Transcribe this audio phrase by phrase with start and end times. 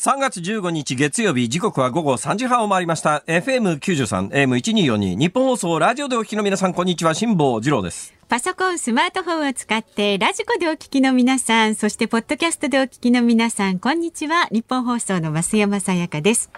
[0.00, 14.46] 3月15日月曜日時刻は午後3時半を回りました FM93 AM1242 ニッポン放送ラジオでお聞きの皆さんこんにちは辛坊治郎ですパソコン、スマートフォンを使ってラジコでお聞きの皆さん、そしてポッドキャストでお聞きの皆さん、こんにちは。
[14.50, 16.50] ニッポン放送の増山さやかです。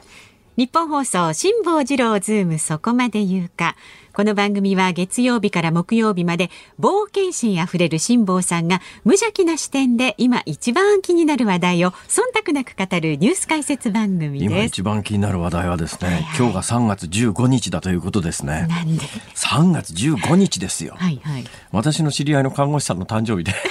[0.57, 3.75] ニッポン放送辛坊治郎ズームそこまで言うか。
[4.15, 14.67] この番組は月曜日から木曜日まで冒険心あふれる辛坊さんが無邪気な視点で今一番気になる話題を忖度なく語るニュース解説番組今です。
[14.67, 16.23] 一番気になる話題はですね、はい。
[16.23, 18.67] はい今日が3月15日だということですね。
[18.69, 19.03] なんで
[19.35, 20.95] ？3月15日ですよ。
[20.99, 21.45] はいはい。
[21.71, 23.55] 私の知り合いの看護師さんの誕生日で。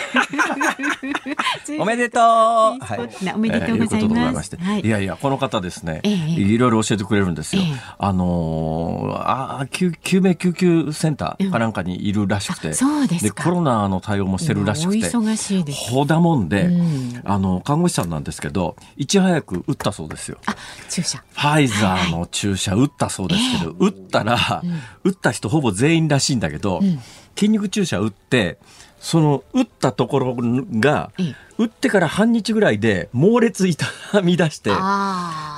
[1.80, 3.34] おめでとう、はい。
[3.34, 4.56] おめでとうございます。
[4.56, 6.14] えーいやいやこの方ですね、ええ。
[6.14, 7.82] いろいろ教えてくれるんですよ、ええ。
[7.98, 13.44] あのーあ救救命救急センターかなんかにいるらしくて、うですか。
[13.44, 15.00] コロナの対応もしてるらしくて。
[15.00, 15.92] お忙しいです。
[15.92, 17.22] ほだもんで、うん。
[17.24, 20.38] あの看護師さんなんですけどいち早く打ったそうですよ。
[20.46, 20.56] あ、
[20.90, 21.24] 注射。
[21.34, 24.64] ファイザーの注射打ったそうですけど、打ったら、
[25.04, 27.00] 打った人ほぼ全員らしいんだけど、ん。
[27.36, 28.58] 筋肉注射打って
[29.00, 33.86] その打ったところが、ええ打ってから半日ぐらいで猛烈痛
[34.24, 34.72] み出して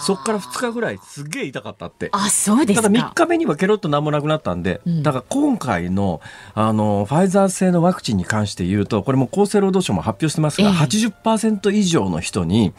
[0.01, 2.09] そっから2日ぐらいすげえ痛かったって。
[2.11, 2.93] あ、そうですたか。
[2.93, 6.21] だ3日目にはケロッと何もなくなったんで、うんだから今回の
[6.55, 12.73] あのファイザー製のワクチンに関して言うとこれも厚生労働省も発表してますが、ええ80%以上の人に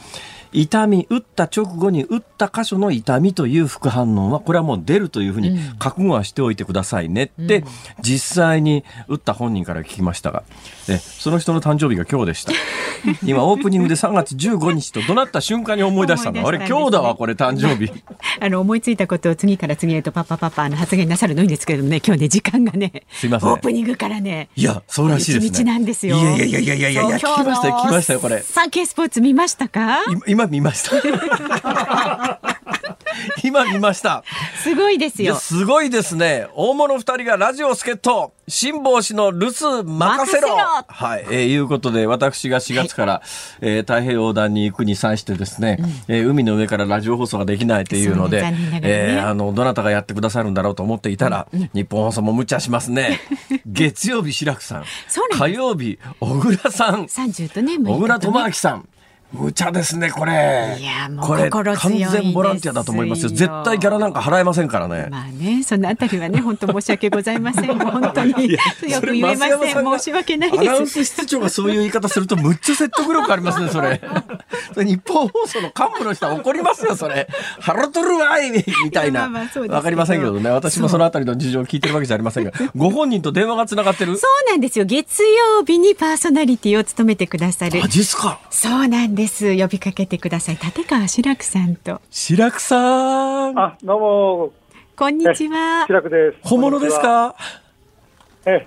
[0.54, 5.76] 痛み打った直後に打った箇所の痛みという副反応はこれはもう出るというふうにうん。
[5.78, 7.66] 覚悟はしておいてくださいねって、うん。
[8.00, 10.44] 実際に打った本人から聞きましたが
[10.88, 12.52] えその人の誕生日が今日でした。
[13.24, 16.46] 今オープニングで3月15日と怒鳴った瞬間に思い出したの。
[16.46, 17.92] あれ今日だわこれ誕生日。
[18.40, 23.50] あの思いついたことを次から次へとパッパパッパあの発言なさるのいいんですけれどもね、今日ね時間がね、すいません。
[23.50, 25.46] オープニングからね、いや、そうらしいですね。
[25.46, 26.16] 一日なんですよ。
[26.16, 28.40] いやいやいやいやいやいや、聞きましたよ、聞きましたよ、これ。
[28.42, 29.98] サンケイスポーツ見ましたか？
[30.26, 32.40] 今今見ました。
[33.42, 34.24] 今見ました。
[34.62, 35.36] すごいですよ。
[35.36, 36.46] すごいですね。
[36.54, 43.22] 大物二人がラジオ助っ人、辛坊氏の留守任せろはい、えーいうことで、私が4月から、
[43.60, 45.78] えー太平洋横断に行くに際してですね、
[46.08, 53.20] えー海の上からラジオ放送ができないというので、ねえーあの、どなたがやってくださるんだろうと思っていたら、日本放送も無茶しますね。
[53.66, 54.84] 月曜日、白くさん。
[55.38, 57.08] 火曜日、小倉さん。
[57.84, 58.88] ね、小倉智明明さん。
[59.34, 60.76] 無茶ですね、これ。
[60.80, 63.28] いやもう心完全ボランティアだと思いますよ。
[63.28, 65.08] 絶対ギャラなんか払えませんからね。
[65.10, 67.78] まあね、そのあたりはね、本当申し訳ございません。
[67.78, 68.58] 本当によ
[69.00, 69.98] く言えません。
[69.98, 71.04] 申し訳ないアナウンです。
[71.04, 74.00] ス室長がそういう言い方するとむっちゃ説得力ありますね、それ。
[74.72, 77.28] それ日本放送の幹部の人は怒りますよ、それ。
[77.60, 78.50] 腹取るわい
[78.84, 79.28] みたいな。
[79.68, 80.50] わかりませんけどね。
[80.50, 84.16] 私もそのあたりの事情を聞いてるわけじゃありませんが、ご本人と電話がつながってる？
[84.16, 84.84] そうなんですよ。
[84.84, 87.88] 月曜日にパーソナリティを務めてくださるマ。
[87.88, 89.23] ジっすかそうなんです。
[89.26, 90.56] 呼びかけてください。
[90.56, 92.00] 立川志らくさんと。
[92.10, 92.76] 白くさ
[93.50, 93.58] ん。
[93.58, 94.52] あ、どうも、
[94.96, 95.84] こんにちは。
[95.86, 96.38] 白くです。
[96.42, 97.34] 本物ですか？
[98.46, 98.66] え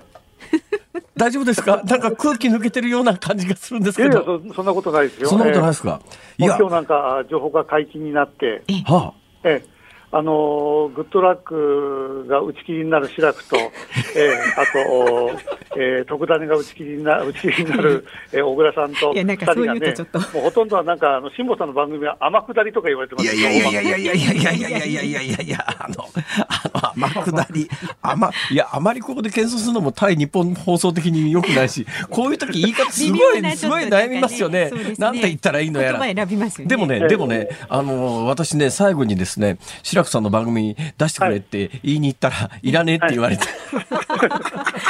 [1.16, 1.82] 大丈夫ですか？
[1.84, 4.40] なんか空気抜けてるような感じがするんですえ、いけやいやど。
[4.48, 5.28] そ、そんなことないですよ。
[5.28, 6.00] そんなことないえですか、
[6.38, 9.14] えいや、今日なんか情報が解禁になって、は
[9.44, 9.66] ええ、
[10.10, 13.56] あのーグッドラックが打ち切りになる志らくと、
[14.16, 15.30] ええ、あと、
[15.76, 26.04] ええ、特ダネが打ち切りにな打ち切りになる、 ええ、小倉さんといやなん二かそういう人がねもうほとんどはなんか、あの、辛坊さんの番組は天下りとか言われてまいすやいやいやいやいやいやいやいやいやいやいやいやいやあの、
[26.48, 27.68] あの、天下り、
[28.02, 34.94] 甘、いや、あまりここで謙遜するのも対日本放送的に良くないし、こういう時言い方すごい、すごい悩みますよねね。
[34.98, 35.98] なんて言ったらいいのやら。
[35.98, 39.58] 言葉選びますよねでもね、ええでもね、あの、私ね、最後にですね、
[39.98, 43.44] 白くさんの番組出してくれって言いに行ったら、いらねえって言われて。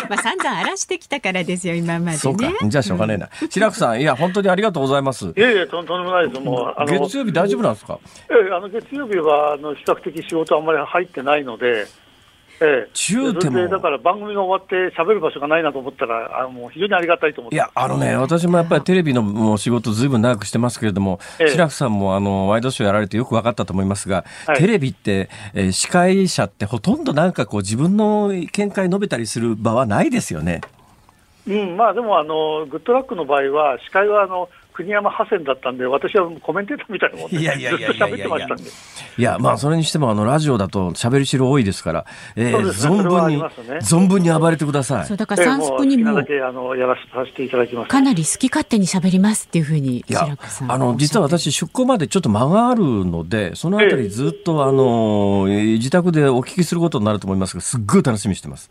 [0.08, 2.16] まあ散々荒らしてきたからですよ、今までね。
[2.19, 2.46] そうか。
[2.62, 3.31] じゃあしょうがねえな。
[3.49, 5.32] 白くさん、いや、本当にありがとうございます。
[5.34, 6.40] いやいや、とんとんでもないです。
[6.40, 7.99] もう、あの、月曜日大丈夫なんですか？
[8.31, 11.87] ええ、あの月曜日はあの比較的仕事あんまり入ってないので、
[12.60, 13.69] ええ、中でも。
[13.69, 17.56] だから番組が終わって喋る場所がないなと思ったら、あもう非常にありがたいと思って。
[17.56, 21.49] いや、あのね、私もやっぱりテレビのもう仕事ずいぶん長くしてますけれども、ええ。
[21.50, 24.56] 白くさんもあの、ワイドショーやられてよく分かったと思いますが、はい。
[24.56, 30.60] テレビって、えー司会者ってほとんどなんかこう自分の見解述べたりする場はないですよね。
[31.46, 34.49] うん、まあでもあの、グッドラックの場合は、司会はあの
[34.79, 38.71] 国山派遣だったんで、私はコメンテーターみたいなもんで、いやいやいやいやいやいやずっと喋ってましたんで。
[39.19, 43.49] いや、まあ、それにしても、あの、ラジオだと喋りしろ多いですから、えーね存分に、ね
[43.79, 45.07] 存分に暴れてください。
[45.07, 47.89] そうだからサンスええプにも好きなだけあのやらさせていただきます。
[47.89, 50.29] かなり好き勝手に喋りますっていうふうにいや
[50.69, 58.71] あの実は私、出向までちょっと間があるので、そのあたりずっと、あのえー自宅でお聞きすることになると思いますが、すっごい楽しみにしてます。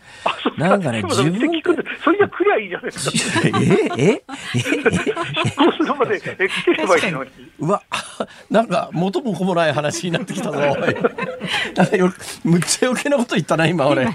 [0.57, 3.47] なんかね、自分聞くんでそれじゃ来りゃいいじゃないですか。
[3.97, 4.23] えええ
[4.53, 4.81] 出
[5.55, 7.29] 向 するまでえ来てればいいのに。
[7.59, 7.81] うわ、
[8.49, 10.59] なんか元も子もない話になってきたぞ。
[10.59, 12.11] なんかよ
[12.43, 14.07] むっちゃ余計なこと言ったな、今俺。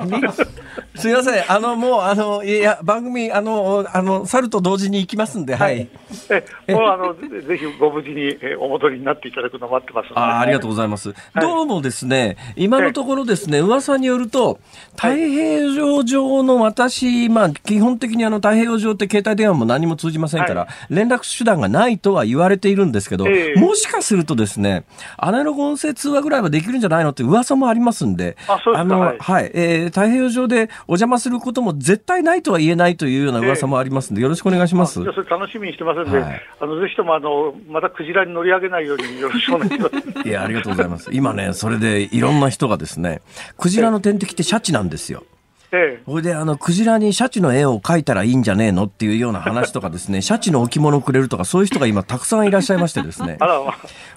[0.95, 5.89] すみません、あの、もう、あの、いや、番組、あの、あの、猿と同時に行きますんで、はい。
[6.29, 10.21] えもうあのぜぜひご無事にえお戻りになっていただくのを待ってますので。
[10.21, 11.15] あーありがとうございます。
[11.41, 14.61] どうもですね、今のところですね、噂によると、
[14.97, 24.85] 太平洋上の私、まあ、基本的にあの、太平洋上って携帯電話も何も通じませんから、は連絡手段がないとは言われているんですけど、ええもしかするとですね、
[25.17, 34.95] アナログ音声通話ぐらいはできるんじゃないのって噂もありますんで、あそうですかの、は、はいいえー太平洋上でお邪魔することも絶対ないとは言えないというような噂もありますんで、よろしくお願いします。
[34.95, 39.93] それ楽しみにしてますんで、はいあのぜひともあのまたクジラに乗り上げないようによろしくお願いします。
[40.29, 41.11] いや、ありがとうございます。
[41.13, 43.23] 今ね、それでいろんな人がですね、
[43.57, 45.25] クジラの天敵ってシャチなんですよ。
[45.73, 46.03] ええ。
[46.07, 53.39] それで、あの、クジラにシャチの絵を描いたらいいんじゃねえのっていうような話とかですね、 シャチの置物をくれるとか、そういう人が今たくさんいらっしゃいましてですね。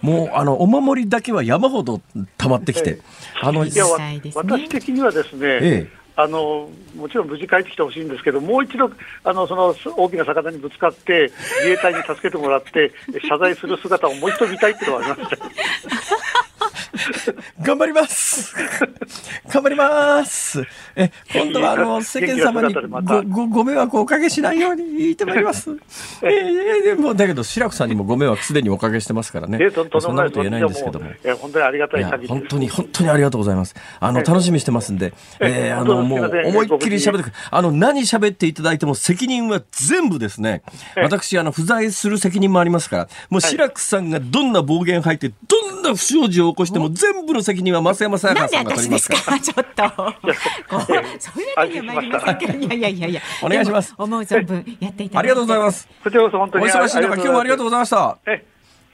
[0.02, 2.02] もう、あの、お守りだけは山ほど
[2.38, 3.00] 溜まってきて、
[3.42, 3.86] あの、いや、
[4.36, 5.60] 私的にはですね、え
[5.92, 6.06] え。
[6.18, 8.90] あのもちろん無事帰ってきてほしいんですけど、もう一度
[9.26, 11.30] あのその大きな魚にぶつかって、
[11.60, 12.94] 自衛隊に助けてもらって、
[13.28, 15.46] 謝罪する姿をもう一度見たいっていうのはありました。
[17.62, 18.54] 頑張ります
[19.50, 20.64] 頑張ります
[20.96, 25.70] え、今度はあの、世間様にごごご迷惑をおかけしないように言ってまいります。
[26.22, 29.60] えー、でも、だけど、白くさんにもご迷惑すでにおかけしてますからね。
[30.00, 31.10] そんなこと言えないんですけども。
[31.24, 32.30] え本当にありがたい限りです。
[32.30, 33.76] 本当に、本当にありがとうございます。
[34.00, 40.64] あの、楽しみしてますんで、えーあの、もう、思いっきり喋ってくあの、何喋っていただいても責任は全部ですね、
[40.96, 49.38] 私、あの、不在する責任もありますから、もう、白くさんがどんな暴言吐いて、どんな不祥事を起こしても、全部の責任は増山さやなんでかさんが取私でりますすから。
[49.38, 50.04] かちょっと。
[50.70, 50.86] こう
[51.20, 52.54] そういうわけには参りませんけど。
[52.60, 53.22] いやいやいやいや。
[53.42, 55.18] お願いします思う存分やっていただいて。
[55.18, 55.72] ありがとうございま。
[55.72, 55.88] す。
[56.04, 58.18] こちらこそ本当にお忙しい中、今日もありがとうございました。
[58.28, 58.46] え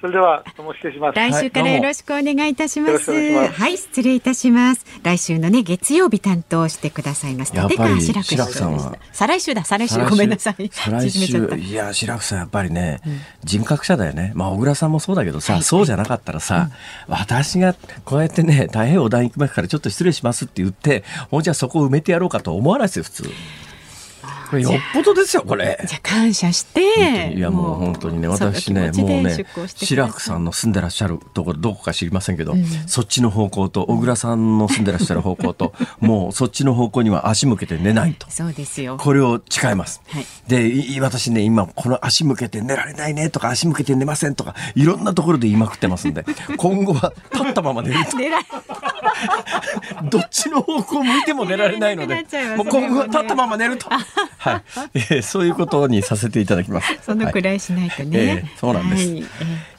[0.01, 1.15] それでは、どうも失礼します。
[1.15, 3.11] 来週からよろしくお願いいたします。
[3.11, 4.83] はい失礼いたします。
[5.03, 7.55] 来週のね、月曜日担当してくださいます。
[7.55, 10.03] やっぱり立川志らくさんは再来週だ、再来週。
[10.03, 10.69] ごめんなさい。
[10.73, 12.99] 再来週、いや、白くさん、やっぱりね、
[13.43, 14.31] 人格者だよね。
[14.33, 16.71] まあ、小倉さんもそうだけどさ、そうじゃなかったらさ、
[17.07, 23.29] 私がこうやってね、大変お題行きますから、ちょっと失礼しますって言って、もうじゃあそこを埋めてやろうかと思わないですよ、普通。
[24.51, 25.79] これよっぽどですよ、これ。
[25.87, 27.33] じゃあ感謝して。
[27.33, 32.53] いやもう本当にね私ねもうね志らくさんの住んでらっしゃるところどこか知りませんけど、
[32.85, 38.29] そっちの方向と小倉さんの住んでらっしゃる方向と もうそっちの方向には足向けて寝ないと。
[38.29, 38.97] そうですよ。
[38.97, 40.01] これを誓います。
[40.09, 46.25] はいで、い私ね、今、この足向けて寝られないねとか、足向けて寝ませんとか、いろんなところで言いまくってますんで、
[46.57, 48.17] 今後は立ったまま寝ると。
[50.09, 52.25] どっちの方向向いても寝られないので
[52.57, 53.87] もう今後はね立ったまま寝ると。
[54.41, 54.63] はい。
[54.95, 56.87] えーそういうことにさせていただきます。
[57.05, 58.43] そのくはいらいしないとえね。
[58.43, 59.25] えそうなんですはい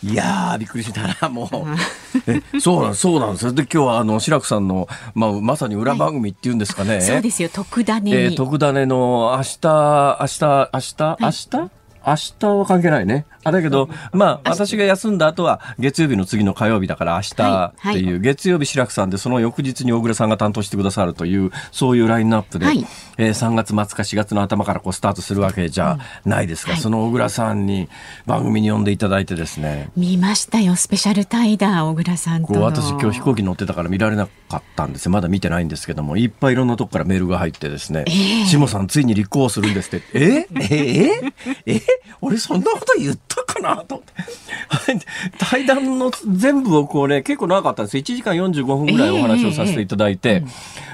[0.04, 1.56] えいやー、びっくりしたな、もう。
[2.30, 3.54] え、そうなん、そうなんです。
[3.54, 6.96] で、今日は、あの、志らくさんの、まあ、まさに裏番組っていうんですかね。
[6.96, 8.16] えそうですよ、特ダネに。
[8.16, 11.30] えー、特ダネの明日、明日、明日、明
[11.66, 11.70] 日、
[12.06, 13.26] 明日は関係ないね。
[13.44, 22.86] あ、だけど、まあ、私が休んだ後は、月曜日の次の火曜日だから明日っていう、月曜日志らくさんで、その翌日に小倉さんが担当してくださるという、そういうラインナップで、はい。
[23.18, 26.80] えー3月末か4月の頭からこうスタートするわけじゃないですが、はい。
[26.80, 27.88] その小倉さんに
[28.26, 32.60] 番組に呼んでいただいてですね、見ましたよ、スペシャル対談、小倉さんとの。
[32.60, 35.12] こう私今日飛行機乗ってたから見られなかったんですよ。
[35.12, 38.04] まだ見てないんですけどもいっぱいいろんなとこからメールが入ってですね
[38.46, 40.46] 「下、さんついに立候補するんです」って「え？
[40.60, 41.22] え？
[41.66, 41.74] え？
[41.74, 41.80] え？
[42.20, 45.06] 俺そんなこと言ったかな?」と思って
[45.38, 50.42] 対談の全部をこうね結構長かったんですよ1時間45分ぐらいお話をさせていただいて、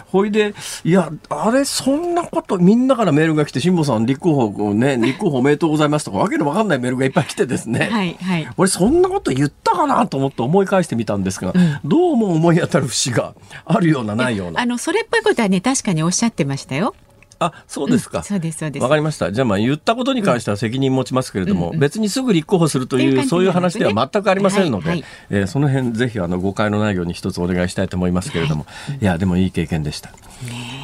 [0.07, 8.49] ほいでいやあれそんなことみんなからメールが来て辛坊さん立候補ね立候補おめでとうございますとかわけのわかんないメールがいっぱい来てですね、はい、はい。
[8.57, 11.52] 俺そんなこと言ったかなと思って思い返してみたんですが、
[11.85, 16.95] どうも思い当たる節があるようなないようなあの、それっぽいことはね、確かにおっしゃってましたよ。
[17.40, 18.83] あそうですか、うんそうですそうです。
[18.83, 19.33] わかりました。
[19.33, 24.99] じゃあまあ言ったことに関しては責任持ちますけれども、別にすぐ立候補するというそういう話では全くありませんので、はい。
[24.99, 25.09] はい。
[25.30, 28.66] えーその辺ぜひあの誤解のないように一つお願いしたいと思いますけれども、
[29.00, 30.11] い、やでもいい経験でした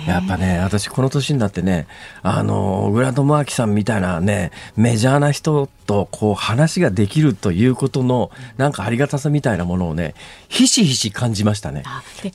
[0.06, 1.86] やっぱね、私この年になってね、
[2.22, 10.14] あの、小倉智明さんみたいなね、メジャーな人とこう話ができるということの、なんかありがたさみたいなものをね、
[10.48, 11.84] ひしひし感じましたね。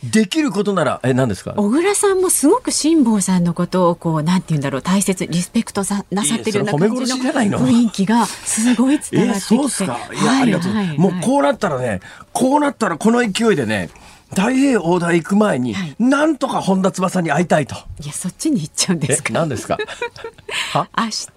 [0.04, 1.54] できることなら、え、何ですか？
[1.58, 9.40] 小倉さんもすごく辛坊さんのことを、こう、なんて言うんだろう、大切、リスペクトさなさってるような感じの雰囲気が、すごい伝わってきて。
[9.42, 10.00] そうですか？
[10.14, 10.74] いや、ありがとう。
[10.98, 12.00] もうこうなったらね、
[12.32, 13.90] こうなったらこの勢いでね、
[14.34, 17.76] 大平横断行く前に、はい、なんとか本田翼に会いたいと。
[18.02, 19.34] いや、そっちに行っちゃうんですか？
[19.34, 19.78] 何ですか？
[20.98, 21.28] 明日、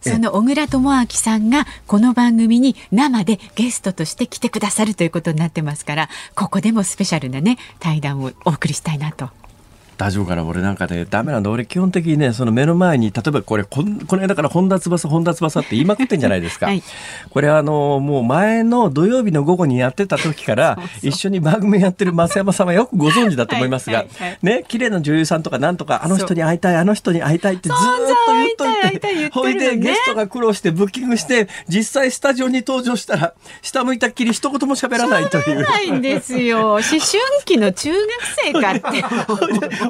[0.00, 6.08] その小倉智明さんが、この番組に生でゲストとして来てくださるということになってますから。
[6.34, 9.30] ここでもスペシャルなね、対談をお送りしたいなと。
[10.00, 11.50] 大丈夫かな俺なんかねダメなんだ。
[11.50, 16.82] 俺基本的にねその目の前に例えばこれここの間から本田翼本田翼って言いまくってんじゃないですか、はい、
[17.28, 24.06] これあのもう前の土曜日の午後にやってた時から一緒に番組やってる増山さんはよくご存知だと思いますが、
[24.40, 27.78] ね綺麗な女優さんとかなんとかあの人に会いたいあの人に会いたいってずっ
[28.26, 35.62] と言っといてほいでゲストが苦労してブッキングして実際スタジオに登場したら下向いたっきり一言も喋らないという。
[35.62, 36.72] ないんですよ。
[36.72, 37.00] 思春
[37.44, 39.04] 期の中学生かって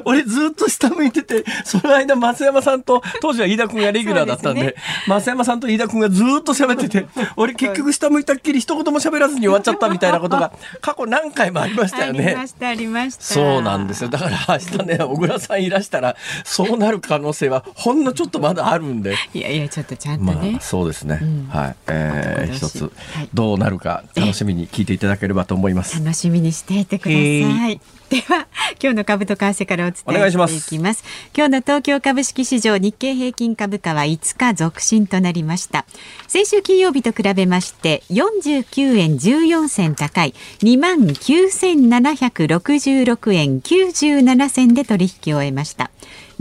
[0.05, 4.75] 俺ずっと下向いてて、その間増山さんと、当時は飯田君がレギュラーだったんで、でね、
[5.07, 12.25] 増山さんと飯田君がずっと喋ってて、俺結局下向いたっきり一言も喋らずに終わっちゃったみたいなことが 過去何回もありましたよね。
[12.25, 13.23] ありましたありました。
[13.23, 14.09] そうなんですよ。
[14.09, 19.15] だから明日ね、小倉さんいらしたら、そうなる可能性はほんのちょっとまだあるんで。
[19.33, 20.51] いやいや、ちょっとちゃんとね。
[20.51, 21.19] まあ、そうですね。
[21.21, 21.75] うん、はい。
[21.87, 22.91] えー、一つ、
[23.33, 25.99] どうなるか楽しみに聞いていただければと思います。
[25.99, 27.81] 楽しみにしていてください。
[28.11, 28.47] では
[28.81, 31.05] 今日の株と為替からお伝えしていきます。
[31.33, 35.85] 今日の東京株式市場日経平均株価は5日続伸となりました。
[36.27, 45.89] 先週金曜日と比べまして49円14銭高い2万9766円97銭で取引を終えました。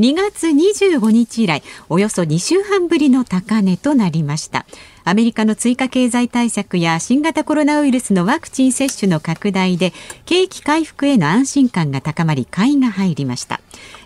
[0.01, 4.65] 2月25日以来およそ2週半ぶりの高値となりました
[5.05, 9.93] アメリカの追加経済対策や新型コロナウイルスのワクチン接種の拡大で
[10.27, 13.61] 景気回復への安心感が高まり買いが入りました。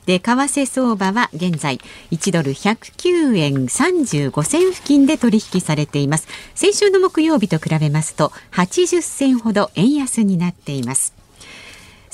[0.07, 6.29] で為替相場は現在1ドル109円35銭付近で取引されています。
[6.55, 11.24] 先週の木曜日と比べますと80銭ほど円安になっています。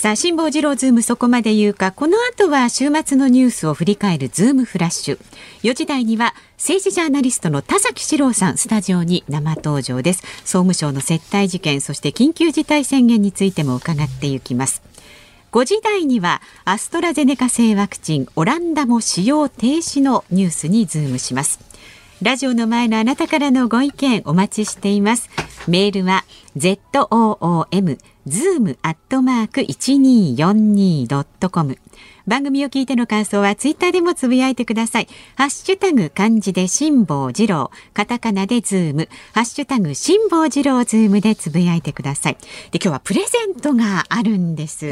[0.00, 1.92] さあ辛坊治郎ズームそこまで言うか。
[1.92, 5.19] この後は週末のニュースを振り返るズームフラッシュ。
[5.62, 10.23] 4時台には政治ジャーナリストの田崎史郎さんスタジオに生登場です。
[10.38, 14.80] 総務省の接待事件そして緊急事態宣言についても伺っていきます。
[15.52, 21.61] 5時台にはアストラゼネカ製ワクチンオランダも使用停止のニュースにズームします。
[22.23, 25.28] ラジオの前のあなたからのご意見お待ちしています。
[25.69, 26.25] メールは
[26.57, 31.79] zoom zoom アットマーク 1242.com
[32.27, 35.09] 番組を聞いての感想はツイッターでもつぶやいてください。
[35.35, 42.37] ハッシュタグ漢字で辛坊治郎、カタカナでズーム、ハッシュタグ辛坊治郎ズームでつぶやいてください。
[42.71, 44.89] で、今日はプレゼントがあるんです。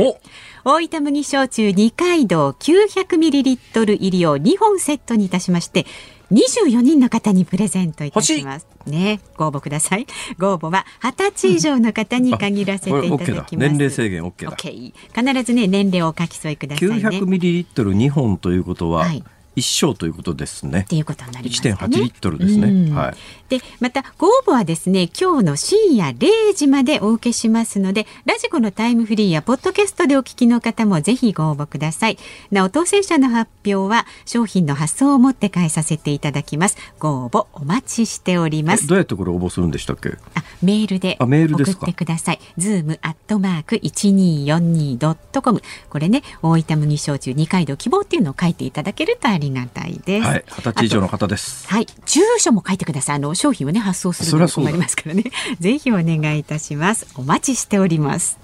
[0.71, 5.87] 大分麦焼酎二階堂 900ml 入りを2本セットにいたしまして、
[6.31, 8.67] 24人の方にプレゼントいたします。
[8.85, 10.07] ね、ご応募ください。
[10.39, 13.67] ご応募は二十歳以上の方に限らせていただきます。
[13.67, 14.53] 年齢制限 OK だ。
[14.59, 14.93] OK。
[15.15, 16.97] 必ずね年齢をお書き添えくださいね。
[16.97, 19.25] 900ミリリットル2本ということは、はい
[19.59, 20.81] 一升ということですね。
[20.81, 21.75] っていうことになりますね。
[21.75, 22.91] 1.8リットルですね。
[22.93, 23.17] はい。
[23.49, 32.19] で、またご応募はですね、今日の深夜0時までお受けしますので、ラジコのタイムフリーやポッドキャストでお聞きの方もぜひご応募ください。
[32.51, 36.77] なお当選者の発表は商品の発送をもって代えさせていただきます。
[36.99, 38.87] ご応募お待ちしております。
[38.87, 40.11] どうやってこれ応募するんでしたっけ？
[40.35, 41.17] あ、メールで
[41.65, 42.41] 送ってください。
[42.59, 45.63] ズームアットマーク一二四二ドットコム。
[45.89, 50.27] これね、大分麦焼酎二階堂希望っていうのを書いていただけるとありがたいです。
[50.27, 51.67] はい、二十歳以上の方です。
[51.69, 53.17] はい、住所も書いてください。
[53.17, 55.25] あの商品をね発送するのもありますからね。
[55.61, 57.07] ぜひお願いいたします。
[57.15, 58.39] お待ちしております。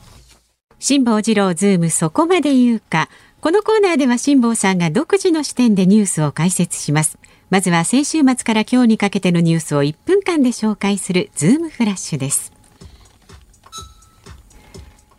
[0.79, 3.09] 辛坊治郎ズームそこまで言うか。
[3.41, 7.19] このコーナーでは辛坊さんが独自の視点でニュースを解説します。
[7.51, 12.55] まずは先週末から今日にかけてのニュースを1分間で紹介するズームフラッシュです。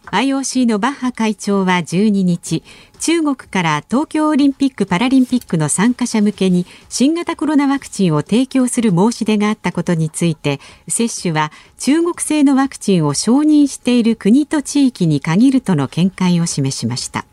[0.07, 2.63] IOC のバッハ会長は12日
[3.05, 17.25] 中国から東京オリンピック・パラリンピックの参加者向けに新型コロナワクチンを提供する申し出があったことについて接種は中国製のワクチンを承認している国と地域に限るとの見解を示しました。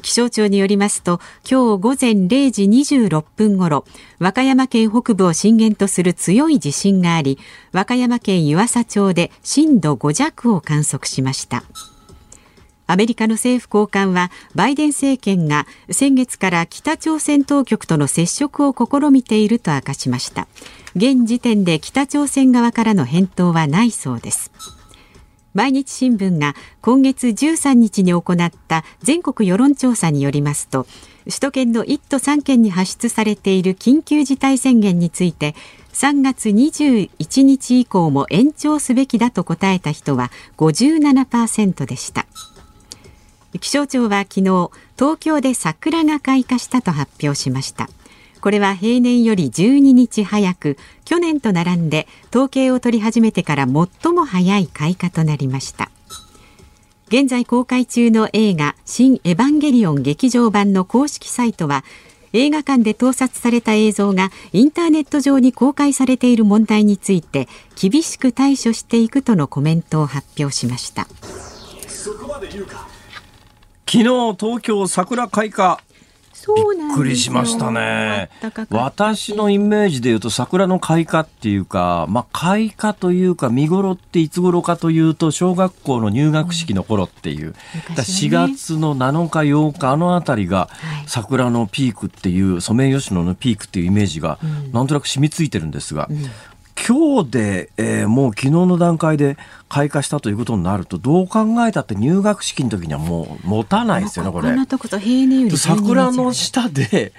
[0.00, 3.84] 気象庁によりますと今日午前0時26分ごろ
[4.20, 7.38] 和歌山県北部を震源とする強い地震があり
[7.72, 11.64] 和歌山県湯浅町で震度5弱を観測しました
[12.92, 20.46] アメリカの政府高官はバイデン政権が先月から北朝鮮当局との接触を試みていると明かしました。
[20.94, 24.52] 現時点で北朝鮮側からの返答はないそうです。
[25.54, 30.86] 毎日新聞が今月13日に行った全国世論調査によりますと
[31.24, 35.54] 首都圏の1都3県に発出されている緊急事態宣言について
[35.94, 42.26] 3月21日以降も延長すべきだと答えた人は57%でした。
[43.60, 47.88] 気象庁は昨日東京で桜が開花したと発表しました。
[48.40, 55.90] これは平年より12日早く去年と並んで統計を取り始めてから最も早い開花となりました。
[57.06, 61.84] 現在公開中の映画新エヴァンゲリオン劇場版の公式サイトは
[62.32, 71.06] 映画館で盗撮された映像がインターネット上に公開されている問題について厳しく対処していくとのコメントを発表しました。
[73.92, 74.04] 昨日
[74.40, 75.78] 東京桜開花。
[76.56, 78.30] びっくりしましたね。
[78.70, 87.56] 私のイメージで言うと桜の開花っていうか、まあ開花というか見頃っていつ頃かというと小学校の入学式の頃っていう、うんね、
[87.94, 90.70] 4月の7日8日あのあたりが
[91.06, 94.38] 桜のピークっていうソメイヨシノのピークっていうイメージが
[94.72, 96.24] なんとなく染みついてるんですが、うん、
[96.86, 99.36] 今日で、えー、もう昨日の段階で
[99.68, 104.48] 開花したということになるとどう考えたって入学式の時にはもう持たないですよねこれ。
[105.56, 107.12] 桜の下で、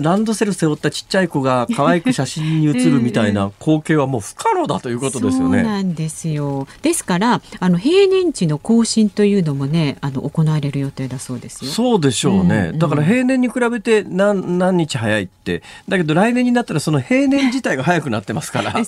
[0.00, 5.62] ランドセル背負ったちっちゃい子が可愛く写真に写るみたいな 光景はもう不可能だということですよね。
[5.62, 6.68] そうなんですよ。
[6.82, 11.70] ですからあの平年値の更新というのもねあの行われる予定だそうですよ。
[11.72, 12.56] そうでしょうね。
[12.56, 18.72] うんうん、だから平年に比べて何何日早いってだけど来年になったらその平年自体が早くなってますから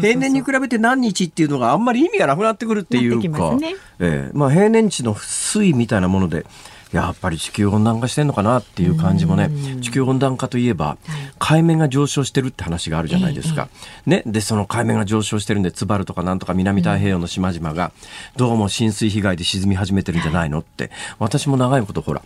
[0.00, 3.76] 平年に比べて何日っていうのがあんまり意味がなくなってくるっていうか、ね。
[3.98, 6.44] えー、まあ、平年値の推移みたいなもので
[6.92, 9.50] やっぱり地球温暖化してんのかなっていう感じもね
[9.80, 10.98] 地球温暖化といえば、
[11.38, 13.68] 海面が上昇してるって話があるじゃないですか。
[14.06, 17.92] ね、でその海面が上昇してるんで津軽とかなんとか南太平洋の島々が
[18.36, 20.90] どうも浸水被害で沈み始めてるんじゃないのって。
[21.18, 22.22] 私も長いことほら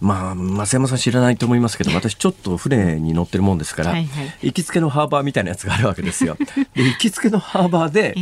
[0.00, 6.36] まあ、増山さん知らないと思いますけど、私ちょっと船に乗ってるもんですから、はいはい、行きつけのハーバーみたいなやつがあるわけですよ。
[6.74, 8.14] で行きつけのハーバーで、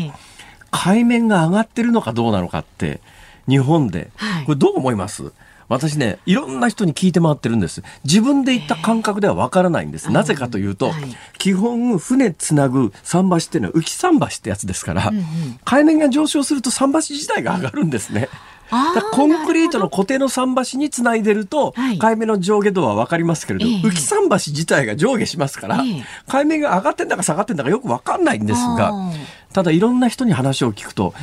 [0.71, 3.01] 海面が上がってるのかどうなのかって
[3.49, 4.11] 日本で、
[4.47, 5.33] これどう思います？
[5.69, 7.83] 私ね、いろんな人に聞いて回ってるんです。
[8.05, 10.13] 自分で行った感覚ではわからないんです。
[10.13, 11.03] なぜかというと、はい、
[11.39, 15.25] 基本、船つなぐ桟橋っていうのは浮き桟橋ってやつですから、うんうん、
[15.65, 18.29] 海面が上昇すると桟橋自体が上がるんですね。
[19.13, 25.85] コンクリートの固定の桟橋につないでると、海面の上下度は分かりますけれど、浮き桟橋自体が上下しますから、
[26.27, 28.93] 海面が上がってんだか下がってんだかよく分かんないんですが、
[29.53, 31.15] ただいろんな人に話を聞くと、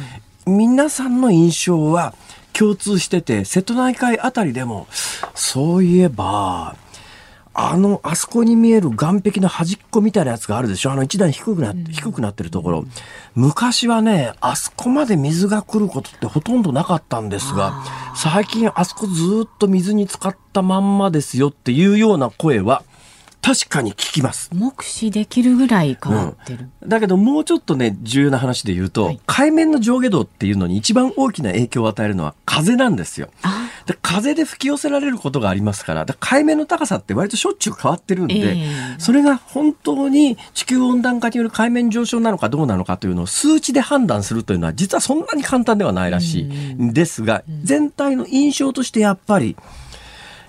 [0.45, 2.13] 皆さんの印象は
[2.53, 4.87] 共通してて、瀬戸内海あたりでも、
[5.35, 6.75] そういえば、
[7.55, 10.91] あの、あそこに見える岸壁の端っこみたいなやつがあるでしょ？
[10.91, 12.85] あの一段低くなって、低くなってるところ。
[13.35, 17.83] 昔はね、あそこまで水が来ることってほとんどなかったんですが、
[18.15, 22.83] 最近あそこずっと水に浸かったまんまですよっていうような声は、
[23.43, 24.49] 確かに聞きます。
[24.53, 33.29] 目視できるぐらい変わってる、うん、だけどもうちょっとね、重要な話で言うと、はい、海面の上下動っていうのに一番大きな影響を与えるのは風なんですよ。
[33.85, 49.55] で風で吹き寄せられることがありますから、から海面の高さって割としょっちゅう変わってるんで、えー、それが本当に地球温暖化による海面上昇なのかどうなのかというのを数値で判断するというのは実はそんなに簡単ではないらしいんですが、全体の印象としてやっぱり、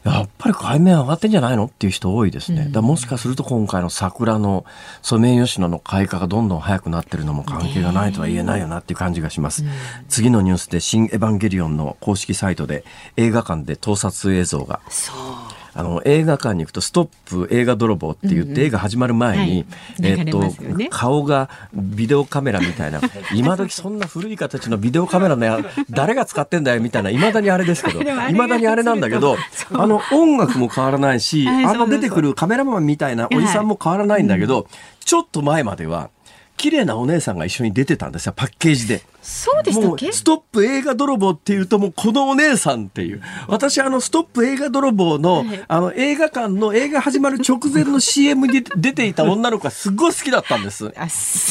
[0.04, 2.68] やっぱり海面上がってんじゃないのっていう人多いですね。
[2.70, 4.66] だもしかすると今回の桜の
[5.00, 9.64] ソメイヨシノの開花がどんどん早くなってるのも関係がないとは言えないよなっていう感じがします。
[10.08, 12.84] 次のニュースで新エヴァンゲリオンの公式サイトで
[13.16, 14.80] 映画館で盗撮映像が。
[14.90, 19.66] そうあの映画館に行くと「ストップ映画泥棒」って言って、映画始まる前に、
[20.02, 20.42] えっと
[20.90, 23.00] 顔がビデオカメラみたいな
[23.34, 25.58] 今時そんな古い形のビデオカメラのや
[25.90, 29.36] 誰が使ってんだよみたいないまだにあれですけどいまだにあれなんだけど
[29.72, 34.66] あの音楽も変わらないしあの出てくるカメラマンみたいなおじさんも変わらないんだけど、
[35.04, 36.10] ちょっと前までは
[36.56, 39.02] 綺麗なお姉さんが一緒に出てたんですよパッケージで。
[39.20, 40.12] そうでしたっけ？
[40.12, 43.20] ストップ映画泥棒っていうともうこのお姉さんっていう。
[43.48, 50.86] 私あのストップ映画泥棒の、あの映画館の映画始まる直前の CM に出ていた女の子がすっごい好きだったんです。
[50.96, 51.08] あ好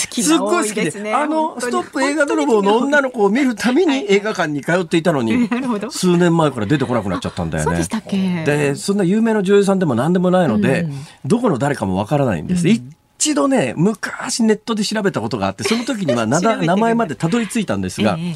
[0.09, 1.13] きすっごい好きで。
[1.13, 5.49] あのストップ映画泥棒の女の子を見るために映画館に通っていたのに、
[5.91, 7.69] 数年前から出てこなくなっちゃったんだよね。
[7.69, 8.43] そうでしたっけ？
[8.45, 10.87] で、そんな有名な女優さんでも何でもないので、
[11.25, 12.67] どこの誰かもわからないんです。
[12.67, 12.81] 一
[13.33, 18.35] 度ね、昔ネットで調べたことがあって、その時には 名前までたどり着いたんですが、え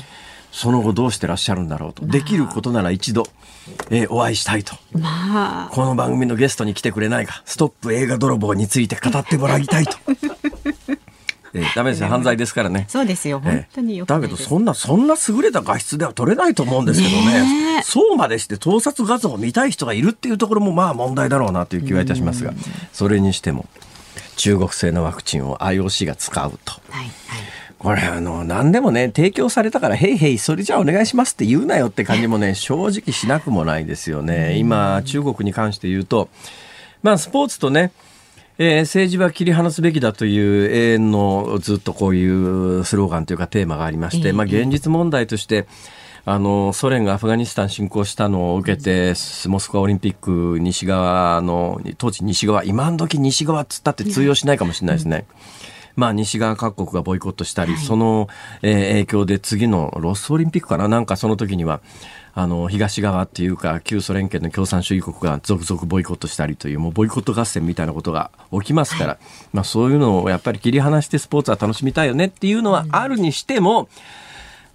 [0.51, 2.05] その後どうしてらっしゃるんだろうと。
[2.05, 3.27] できることなら一度、
[3.89, 4.75] えー、お会いしたいと。
[4.93, 5.69] まあ。
[5.71, 7.43] この番組のゲストに来てくれないか。
[7.45, 9.97] ストップ映画泥棒について語ってもらいたいと。
[11.53, 12.85] えー、ダメですよ犯罪ですからね。
[12.89, 17.75] そうですよ本当によ、えー、だけどそんなそんな優れた画質では撮れないと思うんですけどね。
[17.75, 22.53] ねそうまでして盗撮画像を見たい人がいるっていうところもまあ問題だろうなという気はいたしますが、
[22.91, 23.65] それにしても
[24.37, 26.73] 中国製のワクチンを IOC が使うと。
[26.89, 27.11] はいはい。
[27.77, 34.57] これあの何でもね提供されたから「へいへいそれじゃあお願いします」って言うなよって感じもね正直しなくもないですよね。
[34.57, 36.29] 今中国に関して言うと。
[37.03, 37.91] まあスポーツとね
[38.59, 42.27] えー、政治は切り離すべきだという永遠のずっとこうい
[42.79, 45.67] うスローガンというかテーマがありまして、まあ、現実問題として
[46.29, 49.13] あのソ連がアフガニスタン侵攻したのを受けて
[49.47, 55.25] モスクワオリンピック西側の当時西側今の時西側っつったって通用しないかもしれないですね。
[55.29, 55.35] うん。
[55.95, 58.27] まあ、西側各国がボイコットしたり、はい、その、
[58.61, 60.87] えー、影響で次のロスオリンピックかな？
[60.87, 61.81] なんかその時には、
[62.35, 69.17] あの、東側っていうか、旧ソ連圏の共産主義国が続々ボイコットしたりという、もうボイコット合戦みたいなことが起きますから、はい、
[69.53, 73.87] まあそういうのをやっぱり切り離してスポーツは楽しみたいよねっていうのはあるにしても、うん、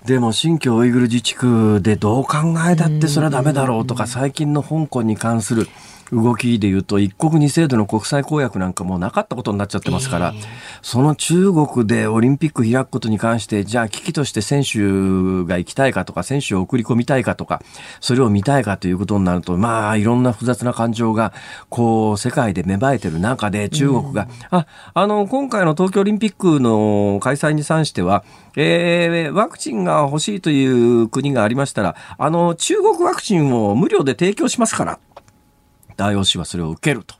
[0.05, 2.38] でも新疆ウイグル自治区でどう考
[2.69, 5.69] えたってそれはダメだろうとか、最近の香港に関する、
[6.12, 10.44] 動きでいうと一国二制度の国際公約なんかもうなかったことになっちゃってますから、えー、
[10.83, 14.79] その中国でオリンピック開くことに関してじゃあ危機として選手
[15.48, 17.62] が行きたいかとか選手を送り込みたいかとか
[18.01, 21.33] それを見たいかということになるとまあいろんな複雑な感情が
[21.70, 34.98] こう世界で芽生えてる中で中国が、うん、ああの今回の東京オリンピックの開催に関してはえー、ワクチンが欲しいという国がありましたら、あの、中国ワクチンを無料で提供しますから。
[35.96, 37.14] IOC はそれを受けると。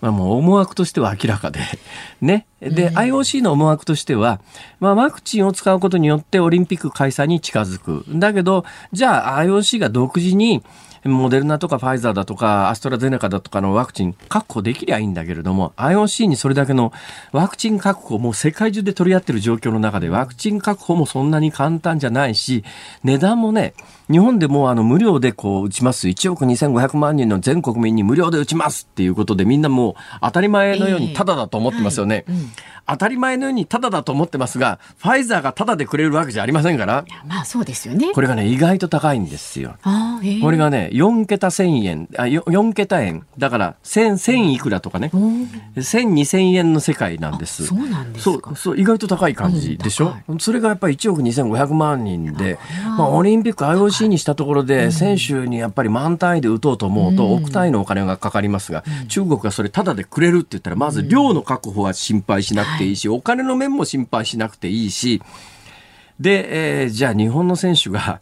[0.00, 1.60] まあ、もう思惑としては明らかで、
[2.20, 2.46] ね。
[2.60, 4.40] で、IOC の思惑としては、
[4.80, 8.04] まあ、ワクチンを使うことによってオリンピック開催に近づく。
[8.08, 10.62] だけど、じゃあ IOC が独自に、
[11.08, 16.92] モデルナとかファイザーだとかアストラゼネカだとかのワクチン確保できりゃいいんだけれども IOC にそれだけの
[17.32, 22.64] ワクチン確保も世界中で取り合ってる状況の中でワクチン確保もそんなに簡単じゃないし
[23.02, 23.74] 値段もね
[24.10, 26.08] 日本でもあの無料でこう打ちます。
[26.08, 32.42] 1億2500万人の全国民に無料で打ちますっていうことでみんなもう当たり前のようにタダだと思ってますよね、えーはい。
[32.42, 32.50] うん、
[32.86, 37.04] 当たり前のようにタダだと思ってますがファイザーがタダでくれるわけじゃありませんから。
[37.26, 38.12] まあそうですよね。
[38.14, 43.24] これがね意外と高いんですよ、えー、これがね4桁1000円あ 4, 4桁円。
[43.38, 45.10] だから1000 1000いくらとかね。
[45.12, 47.66] 1000、2000円の世界なんです。
[47.66, 48.56] そうなんですか。
[48.56, 52.58] そう意外と高い感じでしょ、うん、それがやっぱり1億2500万人で、
[52.96, 65.22] まあ、オリンピック IOC にしたところで、選手にやっぱり満単位で打とうと思うと、億単位のお金がかかりますが、中国がそれタダでくれるって言ったら、まず量の確保は心配しなくていいし、お金の面も心配しなくていいし、
[66.18, 68.20] で、えー、じゃあ日本の選手が、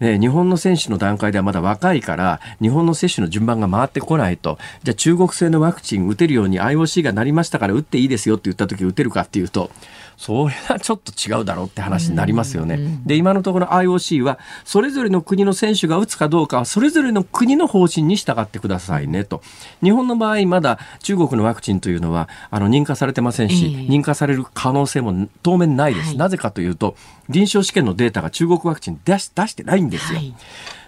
[0.00, 4.58] え日本の選手の段階ではまだ若いから日本の接種の順番が回ってこないと。
[4.82, 9.70] じゃあ中国製のワクチン打てるように IOC がなりましたから打っていいですよって言った時打てるかっていうと
[10.16, 12.78] それはちょっと違うだろうって話になりますよね。
[13.04, 19.42] で、今のところ IOC は、それぞれの国の選手が打つかどうかは、それぞれの国の方針に従ってくださいねと。
[19.82, 26.16] 日本の場合、まだ中国のワクチンというのは、あの、認可されてませんし、認可される可能性も当面ないです。
[26.16, 26.96] なぜかというと、
[27.28, 30.18] 臨床試験のデータが中国ワクチン出し出してないんですよ。
[30.18, 30.34] はい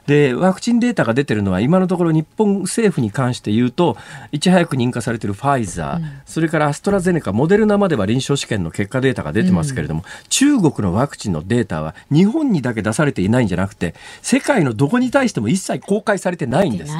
[0.06, 3.96] で、ワクチンデータが出てるのは、今のところ日本政府に関して言うと、
[4.32, 16.92] いち早く認可されているファイザー、うん、それからアストラゼネカ、モデルナまでは臨床試験の結果データが出てますけれども、うん、中国のワクチンのデータは日本にだけ出されていないんじゃなくて、世界のどこに対しても一切公開されてないんです。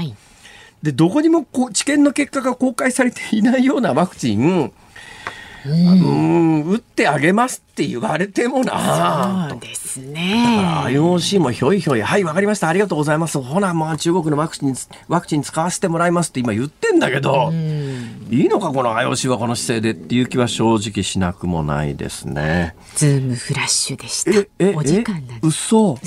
[0.83, 4.73] で、どこにもこう治験の結果が公開されていないようなワクチン、
[5.68, 9.48] うん、打ってあげますって言われてもな。
[9.50, 10.44] そうですね。
[10.46, 12.68] だから IOC もひょいひょいはいわかりました。
[12.68, 13.40] ありがとうございます。
[13.40, 14.74] ほなまあ中国のワクチン
[15.09, 17.52] ワクチン使わせてもらいますって今言ってんだけど
[18.31, 22.74] いいのかこの IOC はこの姿勢でっていう気は正直しなくもないですね。
[22.94, 24.31] ズームフラッシュでした。
[24.31, 25.38] ええお時間なんです。
[25.42, 25.98] 嘘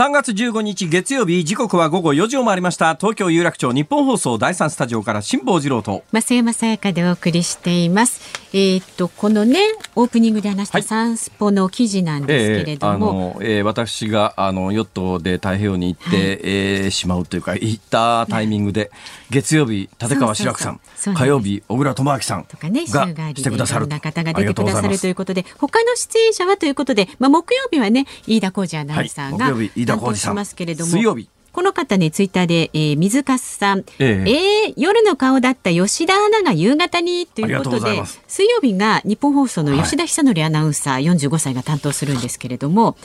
[0.00, 2.94] 3月15日月曜日時刻は午後4時を回りました。
[2.94, 6.04] 東京有楽町日本放送第三スタジオから辛坊治郎と。
[6.10, 8.40] 増山さやかでお送りしています。
[8.54, 9.60] えー、っとこのね
[9.94, 18.90] オープニングで話したサンスポの記事なんですけれども、はい、えー、えー、私があのヨットで太平洋に行って、はい、えー、しまうというか行ったタイミングで
[19.28, 20.80] 月曜日立川志らくさん
[21.14, 23.86] 火曜日小倉智昭さんとかねがしてくださる。
[23.86, 31.28] な方が出てくださるということで他の出演者はということでまあ木曜日はね飯田浩二アナウンサーが、はい、木曜日飯田浩二さん水曜日。
[31.52, 34.66] この方ね、ツイッターで、えー、水かすさん、ええ。
[34.66, 42.96] えー、夜の顔だった吉田アナが夕方にということで、水曜日が日本放送の吉田久典アナウンサー、はい、45歳が担当するんですけれども、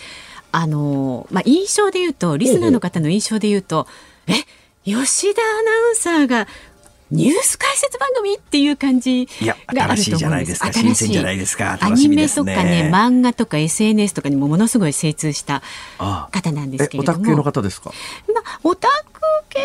[0.51, 3.87] あのまあ、印象で言うと、リスナーの方の印象で言うと、
[4.27, 4.33] え、
[4.85, 6.47] 吉田アナウンサーが
[7.11, 9.95] ニュース解説番組っていう感じがあると思うんです。
[9.95, 10.73] 新しいじゃないですか。
[10.73, 11.77] 新鮮じゃないですか。
[11.81, 15.61] アニメとかね、漫画とか SNS とかにもものすごい精通した
[16.31, 17.19] 方なんですけれども。
[17.19, 17.91] オタク系の方ですか？
[18.33, 19.59] まあ、オタク系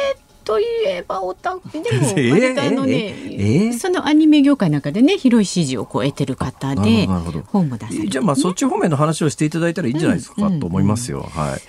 [0.45, 1.85] といえばオタクでも
[2.33, 7.07] 割とあのね、えーえー、そのアニメ業界の中でね広い支持をこう得てる方で
[7.47, 11.29] 本も出されて、ね、じゃあまあそっち方面の話をしていただいたらいいんじゃないですか、うん、と思いますよ。
[11.33, 11.61] はい。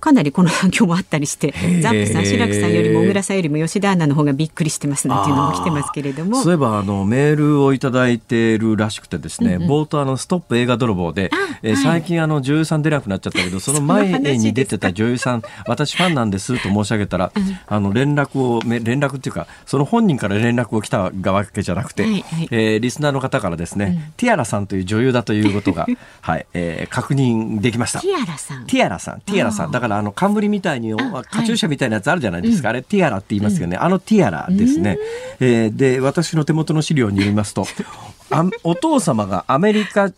[0.00, 6.42] かなりこの反響もあったりしてザップさん白くさんよりも小倉さんよりも吉田アナの方がびっくりしてますなんていうのも来てますけれども。
[6.42, 11.30] そういえばあのメールをいただいてるらしくてですね、うんうん、冒頭あのストップ映画泥棒で、
[11.62, 25.86] えー、最近あの女優さん出なくなっちゃったけどその前に出てた女優さん私ファンなんですと申し上げたら、うん、あの連絡を連絡っていうかその本人から連絡を来たわけじゃなくて、はいはい、えー、リスナーの方からですね、うん、ティアラさんという女優だということが
[26.22, 28.00] はい、えー、確認できました。
[28.00, 28.66] ティアラさん。
[28.66, 29.70] ティアラさんティアラさん。
[29.70, 34.98] だからあの冠みたいに、カチューシャみたいなやつあるじゃないですか、はい、あれティアラって言いますけどね、うん、あのティアラですね、
[35.40, 37.66] えー、で私の手元の資料によりますと
[38.30, 40.10] あお父様がアメリカ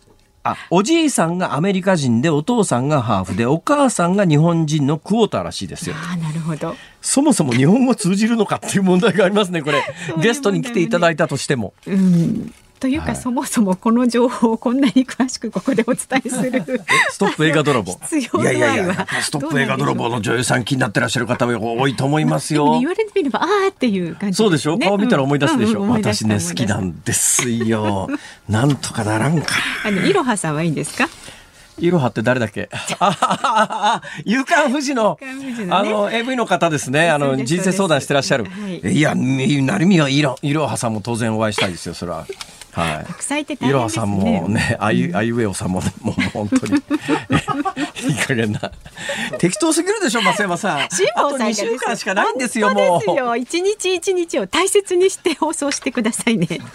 [0.45, 5.95] あ、おじいさんがアメリカ人で、お父さんがハーフで、お母さんが日本人のクォーターらしいですよ。
[5.97, 6.75] あなるほど。
[7.01, 9.85] そもそも日本語通じるのかっていう問題がありますね、これ。
[10.21, 11.75] ゲストに来ていただいたとしても。
[11.87, 16.64] うんというか、はい、そもそもこの情報をこんなに詳しくここでお伝えする
[17.12, 17.92] ストップ映画泥棒。
[17.92, 25.85] いやいやいやストップ映画泥棒の女優さん気になってらっしゃる方は多いと思いますよ、言われてみればああっていう感じ、ね、そうでしょ顔見たら思い出すでしょ、う。
[25.85, 28.09] んうん、私ね好きなんですよ。
[28.49, 29.55] なんとかならんか。
[29.87, 31.09] あのいろはさんはいいんですか？
[31.79, 32.68] いろはって誰だっけ？
[33.01, 37.11] あ 夕刊富士の、ね、あの、AV の方ですね。
[37.11, 38.45] あの、人生相談してらっしゃる。
[38.45, 38.51] は
[38.88, 42.27] い、いや、成宮いろはさんも当然お会いしたいですよ、それは。
[42.73, 43.07] はい。
[43.07, 43.89] たくさんいて大変ですね。
[43.91, 46.75] さんもね、あいう、あいうえおさんも、もう本当に。
[48.09, 48.73] いい加減な。
[49.39, 50.89] 適当すぎるでしょ、増山さん。
[50.91, 51.55] 辛坊さん。
[51.55, 53.39] 週間しかないんですよ、もう。
[53.39, 56.49] 一日一日を大切にして放送してくださいね。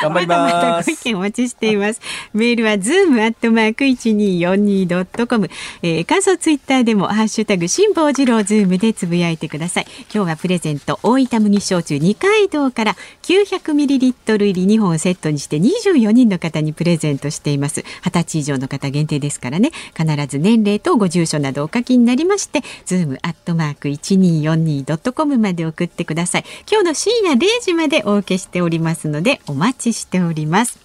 [0.00, 0.26] 頑張ります。
[0.26, 2.00] まだまだご意見お待ちしています。
[2.32, 5.50] メールはズームアットマーク一二四二ドットコム。
[5.82, 9.86] え感想ツイッターでもハッシュタグ辛坊治郎ズームでつぶやいてください。
[10.14, 17.80] 今日はプレゼント大分麦焼酎二階堂から九百ミリリットル入り2本セットにして24人の方にプレゼントしています。
[18.02, 19.70] 20歳以上の方限定ですからね。
[19.96, 26.44] 必ず年齢とご住所などお書きになりましてズームアットマーク 1242.com まで送ってください。
[26.70, 30.78] 今日の深夜0時までお受けしておりますのでお待ちしております。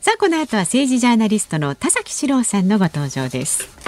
[0.00, 3.79] さあこの後は政治ジャーナリストの田崎史郎さんのご登場です。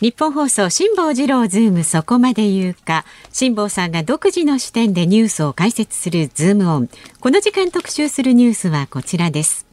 [0.00, 3.04] ニッポン放送辛坊治郎ズームそこまで言うか。
[3.32, 6.88] 辛坊さんが独自の視点でニュースを解説するズームオン。
[7.18, 9.66] この時間特集するニュースはこちらです。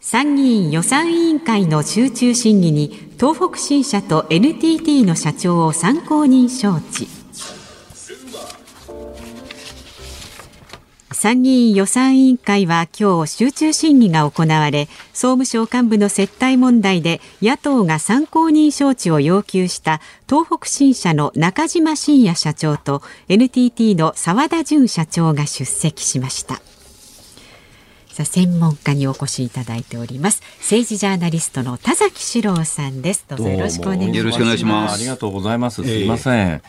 [0.00, 7.17] 参議院予算委員会の集中審議に東北新社と NTT の社長を参考人招致。
[11.18, 26.54] 参議院予算委員会は今日集中審議が行われ総務省幹部の接待問題で野党が参考人招致を要求した東北新社の中島信也社長と NTT の澤田純社長が出席しました。
[28.12, 30.40] さあ専門家にお越しいただいております。
[30.60, 33.24] 政治ジャーナリストの田崎史郎さんです。
[33.26, 34.18] どうぞよろしくお願いします。
[34.18, 34.94] よろしくお願いします。
[34.94, 35.82] ありがとうございます。
[35.82, 36.62] すいません、えー、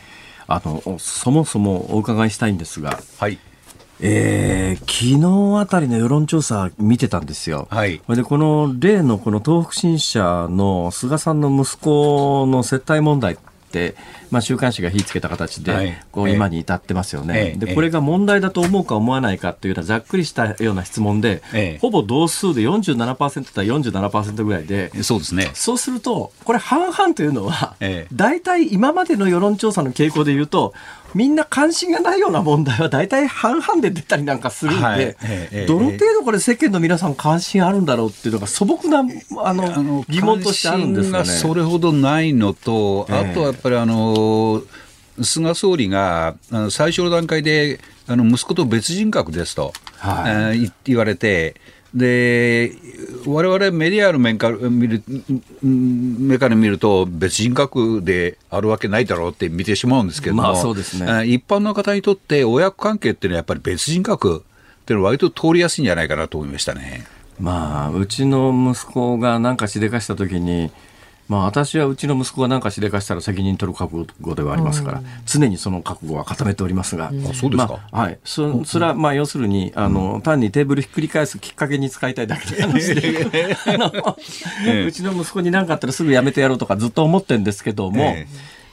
[0.48, 3.38] あのそもそもお伺いしたいんですがはい
[4.02, 7.68] えー、昨日あたりの世論調査見てたんですよ。
[7.70, 8.00] はい。
[8.08, 13.36] で、この例のこの東北新社の菅さんの息子の接待問題っ
[13.70, 13.94] て、
[14.30, 21.42] まあ、週刊誌が火つけた形で、こう今に至ってますよね、でこれが問題だと思うか思わないかというようなざっくりしたような質問で、
[21.80, 25.50] ほぼ同数で47%対47%ぐらいでそうですね。
[25.54, 27.76] そうするとこれ半々というのは、
[28.12, 30.74] 大体今までの世論調査の傾向でいうと
[31.14, 35.16] みんな関心がないような問題は大体半々で出たりなんかするんで、はい、
[35.66, 39.00] どの程度これ世間の皆さん関心あるんだろうっていうのが素朴な
[39.42, 41.24] あの疑問としてあるんですかね。
[41.24, 44.14] それほどないのと、あとはやっぱりあの
[45.22, 46.36] 菅総理が
[46.70, 51.56] 最初の段階であの息子と別人格ですと、はい、言われて、
[51.94, 52.72] で
[53.26, 55.02] 我々メディアの面から見る
[55.62, 67.06] 目から見ると、別人格であるわけないだろうって見てしまうんですけども、まあそうですね、一般の方にとって、親子関係っていうのはやっぱり別人格っていうのは、割と通りやすいんじゃないかなと思いましたね。
[67.40, 70.70] まあ、うちの息子がなんかしでかしたときに、
[71.30, 88.16] まあ、私はうちの息子が何かしでかしたら責任取る覚悟ではありますから、常にその覚悟は固めておりますが、あそうですか、まあ、はい、そそれはまあ要するにあの、単にテーブルひっくり返すきっかけに使いたいだけ の話で、うちの息子に何かあったらすぐやめてやろうとかずっと思ってるんですけども。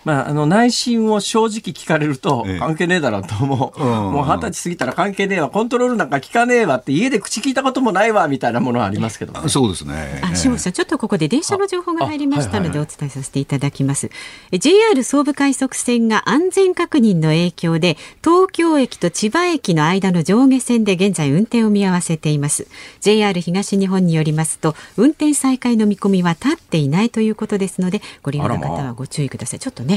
[0.07, 10.21] ええまあ、あの内心を正直聞かれると、関係ねえだろうと思う、もう二十歳過ぎたら関係ねえわ、コントロールなんか聞かねえわって、家で口聞いたこともないわみたいなものはありますけど、ね、そうですね。
[10.23, 14.09] あ、下さん、ちょっとここで電車の情報が入りましたので、お伝えさせていただきます。
[14.51, 22.67] JR 総武快速線が安全確認の影響で、東京駅と千葉駅の間の上下線で現在運転を見合わせています。
[23.01, 29.59] JR 東日本によりますと、運転再開の見込みは立っていないということですので、ご利用の方はご注意ください。
[29.59, 29.96] ちょっとね、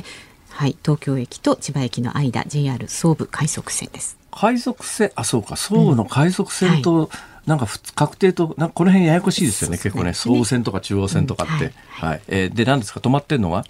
[0.50, 4.16] はい、東京駅と千葉駅の間 JR 総武快速線です。
[4.30, 5.56] 快速線あそうか。
[5.56, 7.08] 総武の快速線と、うんはい。
[7.46, 11.66] なんか確定となんかこの辺ややこしいですよね、結構ね、総武線とか中央線とかって。
[11.66, 13.64] うん、はい、はい、えー、で、何ですか、止まってんのは？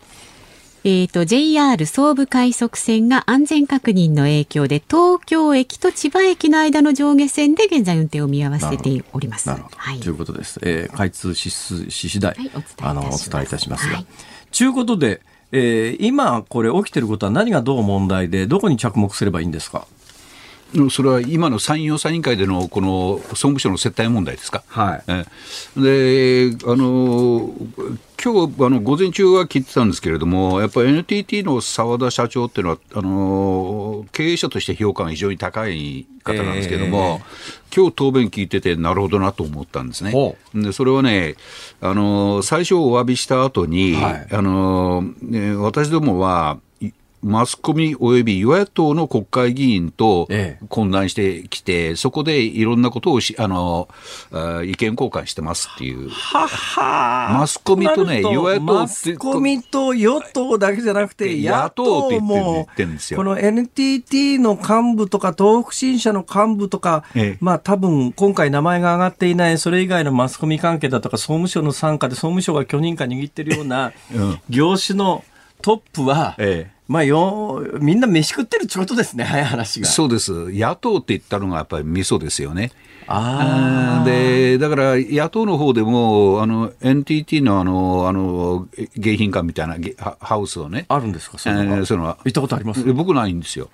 [0.82, 9.48] えっ、ー、と、JR 総武快速線が安全確認の影響で、東京駅と千葉駅の間の上下線で現在運転を見合わせております。
[9.48, 9.76] なるほど。
[9.76, 10.58] はい、ということです。
[10.62, 13.90] えー、開通し次第、はい、あの、お伝えいたしますが。
[13.90, 15.20] と、はい、いうことで、
[15.52, 19.86] えー、今これ起きてることは何がどう問題で、どこに着目すればいいんですか？
[20.90, 24.62] それは今の参院予算委員会でのこの総務省の接待問題ですか？
[24.68, 25.02] は
[25.76, 27.50] い、であの
[28.22, 40.37] 今日あの午前中は聞いてたんですけれども、やっぱり NTT の澤田社長っていうのは、あの経営者として評価が非常に高い方なんですけれども、えー、今日答弁聞いてて、なるほどなと思ったんですね。
[40.54, 41.37] でそれはね、
[41.80, 46.59] あの最初お詫びした後に、はい、あのね、私どもは、
[47.22, 50.28] マスコミ及び与野党の国会議員と
[50.68, 53.88] 混乱してきて、ええ、そこでいろんなことをしあの
[54.64, 56.09] 意見交換してますっていう。
[56.09, 57.38] はは。
[57.38, 62.66] マスコミとね、与野党マスコミと与党だけじゃなくて、野党も、
[63.14, 73.92] この NTT の幹部とか、東北新社の幹部とか、ええ、まあ多分今回名前が上がっていない、それ以外のマスコミ関係だとか、総務省の傘下で総務省が許認可握ってるような
[74.48, 75.24] 業種の
[75.62, 79.87] トップは、ええまあよ、みんな飯食ってるってことですね、早 い話が。
[79.87, 80.33] そうです。
[80.50, 82.72] 野党って言ったのがやっぱり味噌ですよね。
[83.07, 88.66] あでだから野党の方でもあの NTT のあのあの
[88.98, 89.76] 迎賓館みたいな
[90.20, 90.85] ハウスをね。
[90.88, 91.38] あるんですか？
[91.38, 92.83] その,、えー、その行ったことあります？
[92.92, 93.68] 僕ないんですよ。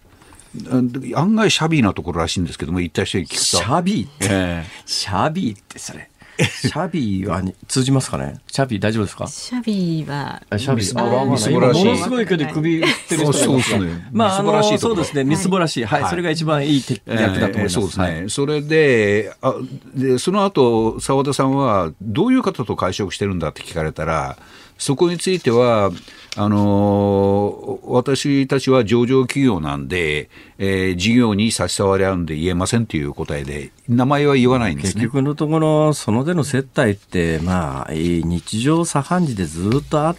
[1.15, 3.41] 案外シャビーなところらしいんですけども行った人に聞くと。
[3.45, 8.41] シャビーって、えー、シャビーってそれシャビーは通じますかね？
[8.47, 9.27] シャビー大丈夫ですか？
[9.27, 10.43] シャビーは。
[10.59, 11.85] シャビー、あ、みすぼらしい。
[11.85, 14.09] ものすごいけど首振ってる人そうですね。
[14.13, 15.85] まあ、あの、そうですね、みすぼらしい。
[15.85, 16.05] はい。
[16.09, 17.75] それが一番いい役だと思います。
[17.75, 18.25] そうですね。
[18.29, 19.55] それで、あ
[19.95, 24.37] で、その後、澤田さんは、どういう方と会食してるんだって聞かれたら、
[24.79, 25.91] そこについては、
[26.39, 40.17] あの私たちは上場企業なんで、えー、事業に差し障りあるんで言えませんという答えで、名前は言わないんです、ね、結局のところ、その手の接待って、まあ、日常茶飯事でずっとあっ、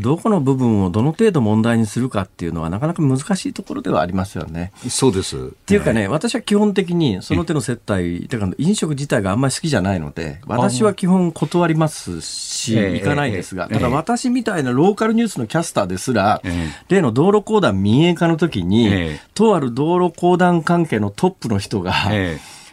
[0.00, 4.72] どこの部分をどの程度問題にするかっていうのは、なかなか難しいところではありますよね。
[4.88, 5.36] そうです。
[5.36, 16.42] っていうかね、え、私は基本的にその手の接待、てか飲食自体があんまり好きじゃないので、私は基本断りますし、行かないですが、ただ私みたいなローカルニュースのキャスターですら、
[16.88, 18.90] 例の道路公団民営化の時に、
[19.34, 21.94] とある道路公団関係のトップの人が、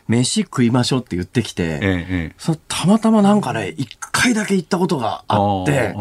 [0.07, 5.95] 飯食いましょうって言ってきて、ええ、そたまたまなんかね、一回だけ行ったことがあって、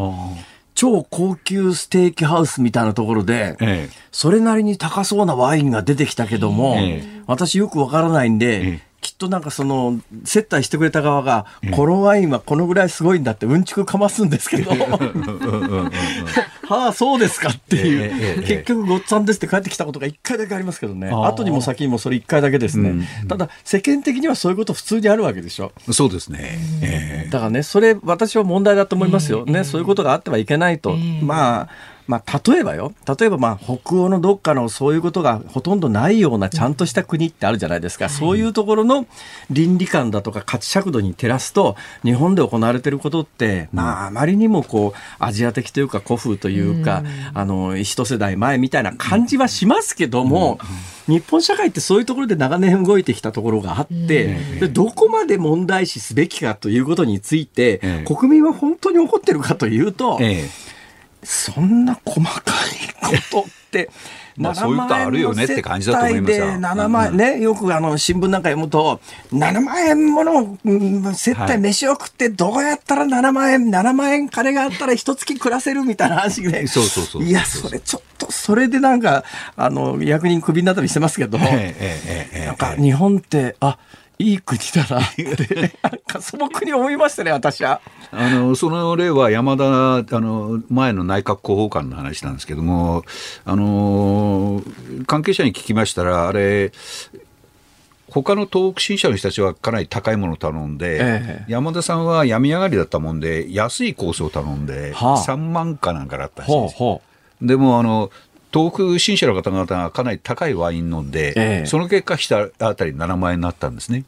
[0.80, 8.80] 超高級ステーキハウスみたいなところで、ええ、それなりに高そうなワインが出てきたけども、え、私よくわからないんで、
[9.20, 15.90] となんかその、接待してくれた側が、このワインはこのぐらいすごいんだってうんちくかますんですけど、は
[16.88, 23.06] あ、そうですかっていう、結局ごっつぁんですって帰ってきたことが一回だけありますけどね、後にも先にもそれ一回だけですね。
[23.28, 25.72] ただ、世間的にはそういうこと普通にあるわけでしょ。
[25.92, 27.28] そうですね。
[27.30, 29.44] だからね、それ私は問題だと思いますよ。
[29.44, 30.96] ね、そういうことがあってはいけないと。
[31.22, 31.68] まあ、
[32.10, 39.06] まあ、例えばよ、例えばまあ北欧のどっかのそういうことがほとんどないようなちゃんとした国ってあるじゃないですか、うん、そういうところの
[39.48, 50.58] 倫理観だとか価値尺度に照らすと、日本で行われていることって、まあ、あまりにもこうアジア的というか古風というか、うん、あの一世代前みたいな感じはしますけども、
[51.08, 60.70] うん、日本社会ってそういうところで長年動いてきたところがあって、でどこまで問題視すべきかということについて、国民は本当に怒ってるかというと、ええ
[61.22, 62.40] そんな細か
[63.10, 63.46] いこと
[63.78, 63.86] っ、
[64.36, 66.34] まあ、そういうことあるよねって感じだと思います。
[66.34, 66.46] よ。
[66.46, 69.00] 7万円、ね、よくあの新聞なんか読むと、
[69.32, 79.24] 7万円もの接待飯を食って、どうやったら7万円、7万円金があったら一月暮らせるみたいな話で、そうそうそういや、それちょっと、それでなんか、
[79.56, 81.46] あの役人クビになったりしてますけど、な
[82.52, 83.78] んか日本って、あ
[84.20, 85.72] いい国だなって、
[86.20, 87.80] 素朴に思いましたね、私は。
[88.12, 93.02] あのその例は山田あの前の内閣広報官の話なんですけども、
[93.46, 94.62] あの
[95.06, 96.70] 関係者に聞きましたら、あれ、
[98.10, 106.76] 他の東北新社の人たちはかなり高いものを頼んで、ええ、山田さんは病み上がりだったもんで、安いコースを頼んで、はあ、3万かなんかだったらしいです。
[106.76, 107.10] ほう
[107.46, 108.10] でもあの
[108.52, 114.04] 東北新社の方々がかなり高いワイン飲んで、ええ、その結果、下あたり7万円になったんですね。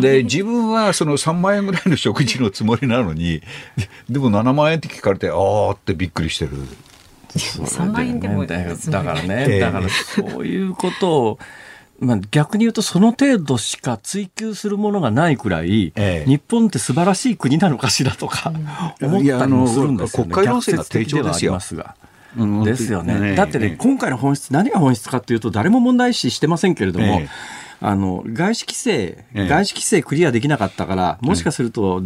[0.00, 3.42] で、自分はその3万円ぐらいの食事のつもりなのに、
[4.08, 6.52] でも7万円って聞かれて、ああってびっくりしてる。
[7.34, 8.56] 3万円でもだ
[9.02, 11.38] からね、だからそういうことを。
[11.98, 18.52] まあ、逆に言うとその程度しか追求するものがないくらい、ええ、日本って素晴らしい国なのかしらとか
[19.00, 20.32] 思ったりもするんですよね。
[20.34, 21.58] 国会論戦が低調ですよ。
[22.64, 23.34] ですよね。
[23.34, 27.22] だってね、今回の本質、何が本質かというと、誰も問題視してませんけれども、
[27.80, 32.02] あの外資規制、外資規制クリアできなかったから、もしかすると、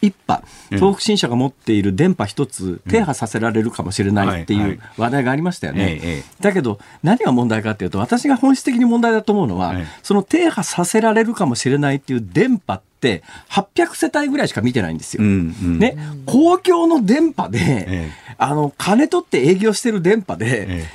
[0.00, 6.22] 一波、東北新社が持っている電波一つ、停波させられるかもしれないっていう話題がありましたよね。
[6.40, 15.22] だけど、何が問題かというと、私が本質的に問題だと思うのは、その停波させられるかもしれないっていう電波って800世帯ぐらいしか見てないんですよ。
[15.22, 15.96] うんうん、ね、
[16.26, 20.86] 公共の電波で、ええ、あの金取って営業してる電波で、え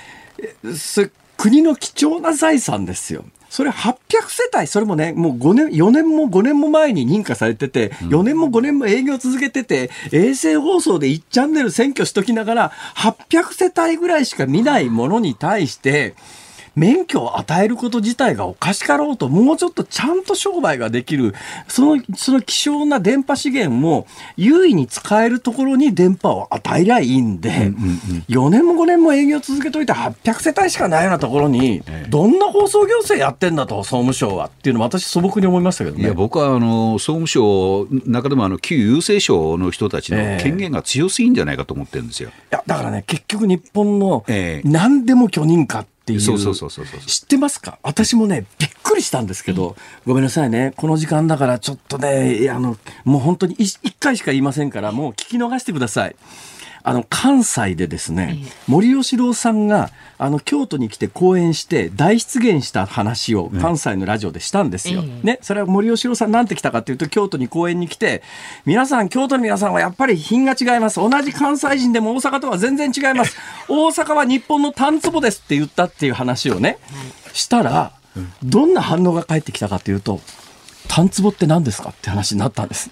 [0.64, 3.26] え、国の貴重な財産ですよ。
[3.56, 3.96] それ800
[4.28, 16.16] 世帯、それもね、もう5年、4年も5年も前に認可されてて、4年も5年も営業続けてて、衛星放送で1チャンネル占拠しときながら、800世帯ぐらいしか見ないものに対して、
[16.76, 21.34] 免許を与えること自体がおかしかろうと、もうちょっとちゃんと商売ができる、
[21.68, 24.08] その、その希少な電波資源も
[24.38, 27.72] 優位に使えるところに電波を与えりゃいいんで、うんうんうん、
[28.28, 36.04] 4年も5年も営業続けといて800世帯しかないようなところに、どんな放送行政やってんだと、総務省はっていうのも私素朴に思いましたけどね。
[36.04, 42.30] いや、僕はあの、総務省、中でもあの、旧郵政省の人たちの権限が強すぎんじゃないかと思ってるんですよ。
[42.30, 44.26] いや、だからね、結局日本の
[44.64, 46.22] 何でも許認可っていう。
[46.22, 47.80] そうそうそうそう知ってますか？
[47.84, 49.76] 私もね、びっくりしたんですけど、
[50.06, 50.74] ごめんなさいね。
[50.78, 56.16] この時間だからちょっとね、あの、もう本当に一回しか言いませんから、もう聞き逃してください。
[56.88, 65.02] あの、関西でですね、森喜朗さんが、あの、京都に来て講演して、大出現した話を関西のラジオでしたんですよ。
[65.02, 65.40] ね。
[65.42, 68.22] それは森喜朗さんなんて来たかっていうと、京都に講演に来て、
[68.68, 70.98] 皆さん、京都の皆さんはやっぱり品が違います。
[70.98, 73.36] 同じ関西人でも大阪とは全然違います。
[73.68, 76.78] 大阪は日本の単壺ですって言ったっていう話をね、
[77.34, 77.94] したら、
[78.44, 80.22] どんな反応が返ってきたかというと、
[80.88, 81.90] 単壺って何ですか？
[81.90, 82.90] って話になったんです。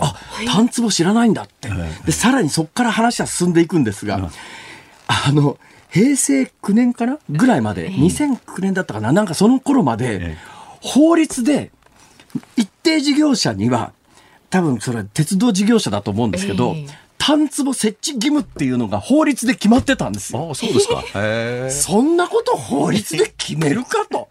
[0.00, 0.14] あ、
[0.46, 1.68] 単壺知らないんだって。
[2.06, 4.30] で、さらにそこから話は進んでいくんですが、
[5.06, 5.58] あの、
[5.90, 10.36] 平成9年かなぐらいまで、2009年だったかななんかその頃まで、
[10.80, 11.70] 法律で
[12.56, 13.92] 一定事業者には、
[14.50, 16.74] 多分それは鉄道事業者だと思うんですけど、
[17.30, 20.50] 単壺設置義務っていうのが法律で決まってたんですよ。
[20.50, 21.04] あそうですか。
[21.70, 24.28] そんなこと法律で決めるかと。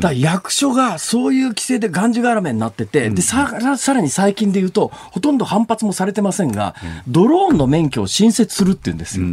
[0.00, 6.74] だ役所がそういう規制でがんじがらめになってて、でささらに最近で言うと、ほとんど反発もされてませんが、
[7.08, 9.26] ドローンの免許を新設するって言うんですよ。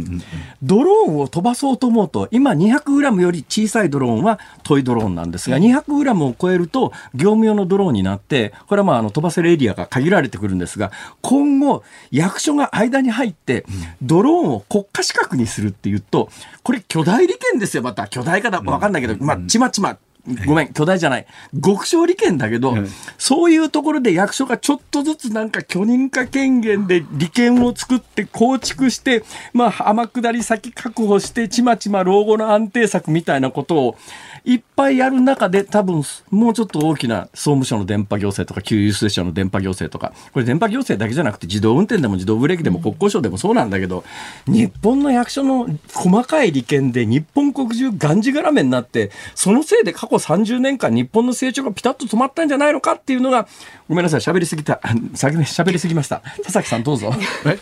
[0.62, 13.64] ドローンを飛ばそうと思うと、今200グラムより小さいドローンはトイドローンなんですが、200グラムを超えると業務用のドローンになって、これはまああの飛ばせるエリアが限られてくるんですが、今後、役所が間に入って、
[14.02, 16.28] ドローンを国家資格にするっていうと、
[16.62, 18.06] これ巨大利権ですよ、また。
[18.06, 19.98] 巨大かだわかんないけど、まあ、ちまちま。
[20.46, 21.26] ごめん、巨大じゃない。
[21.64, 22.76] 極小利権だけど、
[23.18, 33.96] そういうところで役所がちょっとずつなんか許認可権限で利権を作って構築して、まあ、天下り先確保して、ちまちま老後の安定策みたいなことを、
[34.44, 44.02] いっぱいやる中で多分もうちょっと大きな総務省の電波行政とか旧輸出省の電波行政とかこれ電波行政だけじゃなくて自動運転でも自動ブレーキでも国交省でもそうなんだけど
[44.46, 53.46] 日本の役所の細かい利権で日本国中がんじがらめになってそのせいで過去30年間日本の成長がピタッと止まったんじゃないのかっていうのが
[53.88, 54.80] ごめんなさい喋りすぎた。
[55.14, 56.22] 喋りすぎました。
[56.42, 57.12] 田崎さんどうぞ。
[57.44, 57.58] え？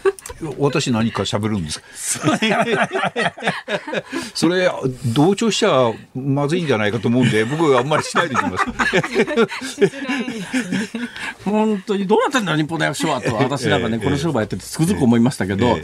[0.59, 1.81] 私何か喋るんです
[2.21, 2.39] か？
[4.35, 4.71] それ
[5.13, 8.65] 同調しちゃまずいんじゃないかと思うんで、 僕はあんまりしないでいきます。
[11.45, 15.79] 本当にどうなってんだ日本大学所はと 私なんかね、この商売やっててつくづく思いましたけど、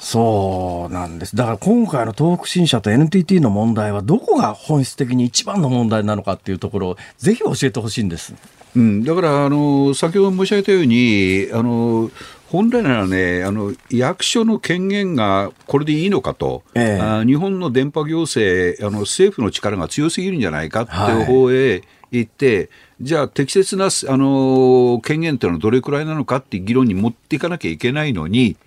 [0.00, 1.36] そうなんです。
[1.36, 8.34] だから今回の東北新社と NTT の問題はどこが本質的に一番の問題なのかっていうところをぜひ教えてほしいんです。
[8.74, 12.10] うん、だからあの先ほど申し上げたようにあの
[12.52, 21.80] 本来ならね、あの役所の権限がこれでいいのかと、ええ、あ日本の電波行政あの、政府の力が強すぎるんじゃないかっていう方へ
[22.10, 22.68] 行って、はい、
[23.00, 23.88] じゃあ、適切なあ
[24.18, 28.58] の権限というのはどれくらいなのかっていう議論に持っていかなきゃいけないのに、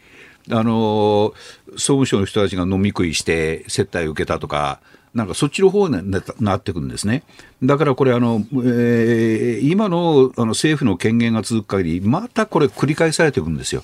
[0.49, 1.35] あの
[1.73, 4.79] 総務省の人たちが飲み食いして接待を受けたとか、
[5.15, 6.11] なんかそっちの方に
[6.41, 7.23] なってくるんですね。
[7.63, 13.83] だからこれあの、えー、今のあの政府の権限が続く限り、またこれ繰り返されていくんですよ。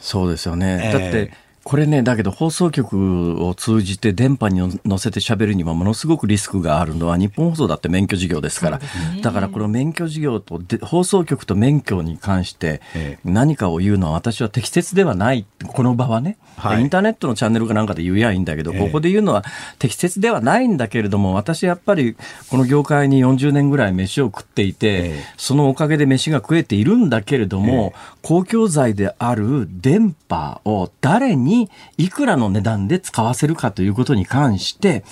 [0.00, 0.80] そうですよね。
[0.84, 1.32] えー、だって
[1.62, 8.86] これね、だけど放送局を通じて電波に乗せて喋るにはものすごくリスクがあるのは日本放送だって免許事業ですから、ね、
[9.22, 12.80] だからこの免許事業と放送局と免許に関して
[13.24, 19.44] 何かを言うのは私は適切ではない、この場はね、はい、インターネットのチャンネルかなんかで言えばいいんだけど、ここで言うのは
[19.78, 22.16] 適切ではないんだけれども、私やっぱり
[22.48, 27.92] この業界に40年ぐらい飯を食っていて、そのおかげで飯が食えているんだけれども、
[28.22, 35.04] 公共財である電波を誰ににいくらの値段で使わせるかということに関して、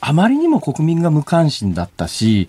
[0.00, 2.48] あまりにも国民が無関心だったし、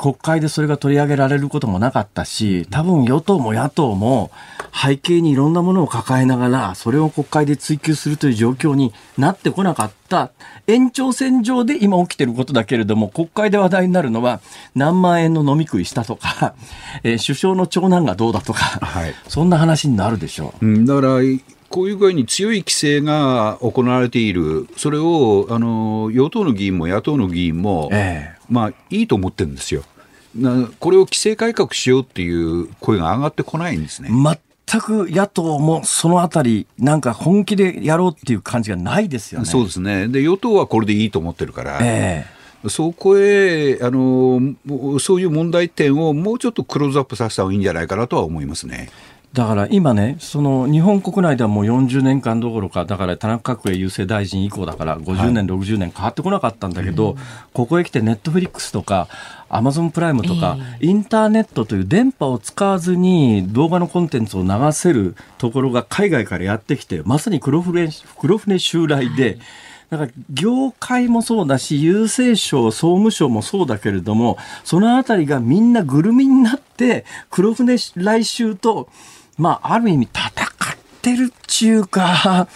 [0.00, 4.30] 国会でそれが取り上げられることもなかったし、多分与党も野党も
[4.72, 10.30] 背景にいろんなものを抱えながら、それを国会で追及するという状況になってこなかった
[10.66, 14.40] 延長線上で今起きてることだけれども、国会で話題になるのは
[14.74, 16.54] 何万円の飲み食いしたとか、
[17.02, 20.66] えー、首相の長男がどうだとか、はい、そんな話になるでしょう。
[20.66, 21.08] うん、だから
[21.68, 29.84] こういう具合に強い規制が行われている、それをあの与党の議員も野党の議員も、ええ、まあ、いいと思ってるんですよ。
[30.78, 34.08] これを規制改革しようっていう声が上がってこないんですね。
[34.70, 39.46] 全く野党もそのあたり、なんか本気でやろうっていう感じがないですよね。
[39.46, 40.08] そうですね。
[40.08, 41.78] で、与党はこれでいいと思ってるから。
[41.82, 44.54] ええそこへあの、
[44.98, 48.90] そういう問題点をもうちょっとクローズアップさせた方がいいんじゃないかなとは思いますね。
[49.32, 57.16] だから今ね、その日本国内ではもう40年間どころか、だから田中角栄郵政大臣以降だから、50年、はい、60年変わってこなかったんだけど、うん、
[57.54, 59.08] ここへ来てネットフリックスとか、
[59.50, 67.88] アマゾンプライムとか、えー、インターネットという電波を使わずに動画のコンテンツを流せるところが海外からやってきて、まさに黒船
[68.18, 69.38] 黒船襲来で、はい。
[69.90, 78.88] だから業界もそうだし、郵政省、総務省もそうだけれども、そのあたりがみんなぐるみになって、黒船来週と、
[79.36, 82.46] まあ、ある意味戦ってるっちゅうか、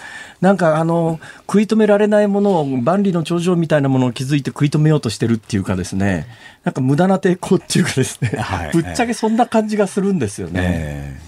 [0.44, 6.26] なんかあの、食い止められないものを、万里の長城みたいなものを築いて食い止めようとしてるっていうかですね、
[6.64, 10.52] なんか無駄な抵抗っていうかですね、はい、ぶっちゃけそんな感じがするんですよね。
[10.62, 11.20] え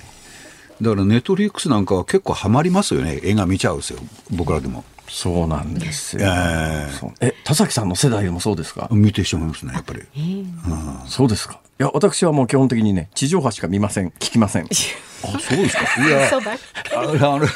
[0.82, 3.98] ー、だからネットフリックスなんかは結構ハマりますよね、映画見ちゃうんですよ、
[4.30, 4.84] 僕らでも。
[5.08, 6.22] そうなんですよ。
[6.22, 8.88] えー、え、田崎さんの世代でもそうですか？
[8.90, 10.00] 見てしまいますね、やっぱり。
[10.14, 10.42] えー、
[11.02, 11.60] うん、そうですか。
[11.80, 14.66] いや、私はもう基本的にね、地上波しか見ません、聞きません。
[15.34, 16.06] あ、そうですか。
[16.06, 16.30] いや、
[16.96, 17.46] あの、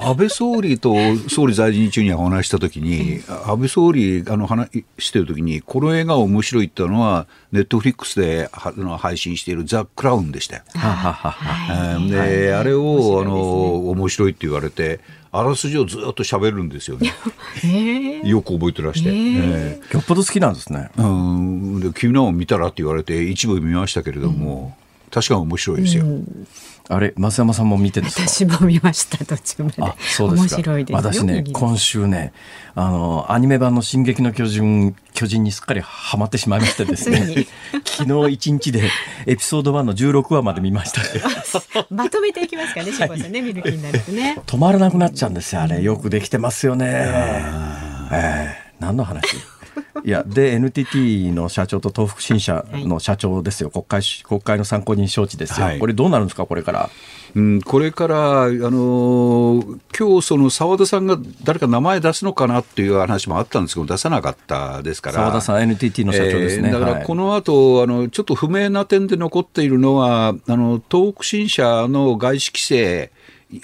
[0.00, 0.94] 安倍総理と
[1.28, 10.62] 総理在任中にお話したときに、安倍総理、あの、話してるときに、この映画面白いっていうのは、ネットフリックスであの配信しているザ・クラウンでしたよ。
[12.08, 15.00] で、あれを、あの、面白いって言われて、
[15.30, 17.12] あらすじをずっと喋るんですよね。
[18.24, 19.10] よく覚えてらして。
[19.10, 20.90] えー、よっぽど好きなんですね。
[20.96, 21.80] うん。
[21.80, 26.04] で、君のを見たらって言われて、一部見ましたけれども、うん、確かに面白いですよ。
[26.04, 26.46] うん
[26.90, 28.22] あれ、増山さんも見てですか？
[28.26, 29.82] 私も見ました、途中まで。
[29.82, 30.56] あ、そうですか。
[30.56, 32.32] 面白いです私ね、今週ね、
[32.74, 37.46] あの、アニメ版の進撃の巨人、巨人にすっかりはまってしまいましてですね、
[37.84, 38.90] 昨日一日で
[39.26, 41.02] エピソード1の16話まで見ました。
[41.90, 44.40] まとめていきますかね、志保さんね、見る気になるとね。
[44.46, 45.82] 止まらなくなっちゃうんですよ、あれ。
[45.82, 46.86] よくできてますよね。
[46.90, 49.20] えー、何の話？
[50.04, 56.90] いやで NTT の社長と東北新社の社長ですよ、国会国会の参考人招致ですよ、はい、これ、どうなるんですか、これから。
[57.34, 66.70] うん、これから、あのー、今日その澤田さんが誰か名前出すのかなっていう話もあったんですけど、出さなかったですから、澤田さん、NTT の社長ですね。
[66.70, 73.10] えー、だからこの後、あのちょっと不明な点で残っているのは、あの東北新社の外資規制、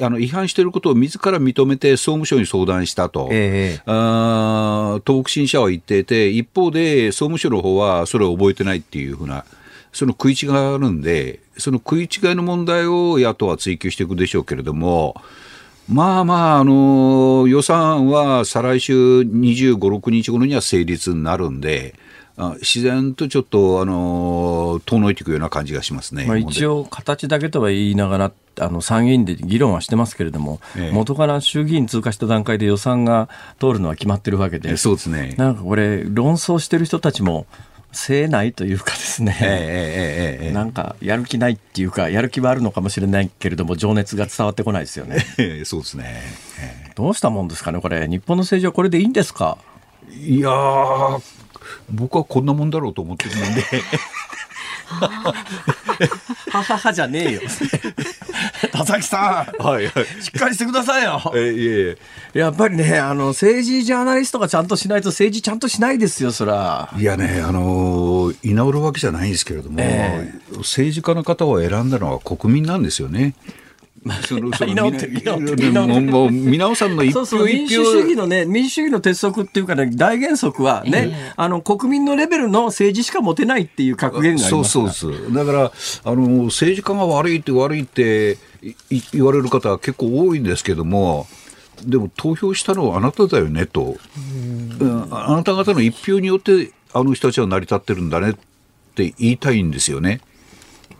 [0.00, 9.44] あの違反していることを自ら認めて総務省に相談したと、えー、あ東北新社は言っていて、一方で総務省の方はそれを覚えてないっていうふうな、
[9.92, 15.20] その食い違いがあるんで、その食い違いの問題を野党は追及していくでしょうけれども、
[15.86, 22.03] まあまあ、あの予算は再来週25、6日頃には成立になるんで、あ
[22.60, 26.24] 自然とちょっと、あの遠のいていくような感じがしますね。
[26.26, 33.28] まあ、一応、形だけとは言いながら、あの参議院で議論はしてますけれども、ええ、元から衆議院通過した段階で予算が
[33.60, 35.34] 通るのは決まってるわけで、そうですね。
[35.38, 37.46] なんかこれ、論争してる人たちも、
[37.92, 45.20] せないというかですね、ええええなんかやる気ないっていうか、やる気はあるのかもしれないけれども、情熱が伝わってこないですよね。
[45.64, 46.20] そうですね、
[46.96, 49.58] どうしたもんですかね、これ、日本の政治はこれでいいんですか？
[50.12, 50.50] いや
[51.90, 53.62] 僕はこんなもんだろうと思ってるんで。
[56.50, 57.40] はははじゃねえよ。
[58.72, 61.32] 田崎さん、はいはい、しっかりしてくださいよ。
[61.34, 61.96] えいえい
[62.34, 66.92] えやっぱりね、あの政治ジャーナリストがちゃんとしないと政治ちゃんとしないですよ、そら。
[66.98, 73.34] いやね、あの居直るわけじゃないんですけれども、えー、政治家の方を選んだのは国民なんですよね。
[74.26, 75.72] そのその 直ってる
[76.02, 85.72] もう皆尾さんの一票民主主義のね民主主義の鉄則っていうかね大原則はね、えー、あの国民のレベルの政治しか持てないっていう格言がありますそうそうだから
[86.04, 88.36] あの政治家が悪いって悪いって
[89.12, 91.26] 言われる方は結構多いんですけども
[91.82, 93.96] でも投票したのはあなただよねと、
[95.10, 98.34] あなた方の一票によってあの人たちは成り立ってるんだねっ
[98.94, 100.20] て言いたいんですよね。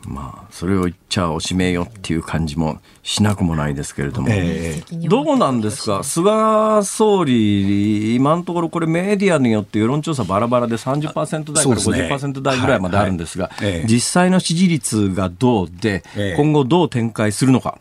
[0.08, 13.50] まあ、それを言っちゃおしめよっていう感じもしなくもないですけれども、えー、どうなんですか、菅総理、今のところ、これ、メディアによって世論調査ばらばらで30%台から50%台ぐらいまであるんですが、
[13.86, 16.02] 実際の支持率がどうで、
[16.36, 17.78] 今後どう展開するのか。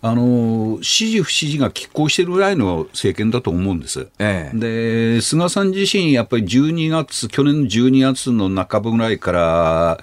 [0.00, 4.08] あの支持、不支持が拮抗しているぐらいの政権だと思うんです。
[4.18, 9.98] ええ、で、菅さん自身、やっぱり12月、去年の12月の半ばぐらいから、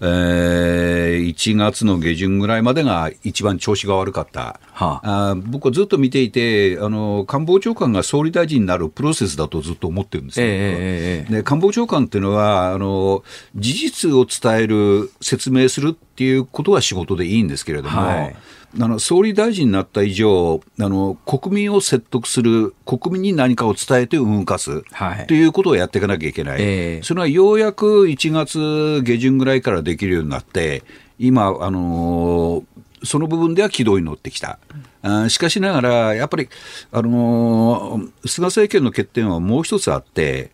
[0.00, 4.60] えー、1月の下旬ぐらいまでが一番調子が悪かった。
[4.72, 13.24] はあ、あ僕はずっと見ていてあの、官房長官が総理大臣になるプロセスだとずっと思ってるんですよ、えー、で官房長官っていうのはあの、
[13.56, 18.36] 事実を伝える、説明するっていうことは仕事でいいんですけれども、はい
[18.80, 30.84] あの総理大臣になった以上あの、国民を説得する、国民に何かを伝えて動かす、はい、ということをやっていかなきゃいけない、えー、それはようやく1月下旬ぐらいからできるようになって、
[31.18, 32.64] 今、あのー、
[33.04, 34.58] その部分では軌道に乗ってきた。
[35.02, 36.48] あしかしながら、やっぱり、
[36.92, 40.50] あのー、菅政権の欠点はもう一つあって、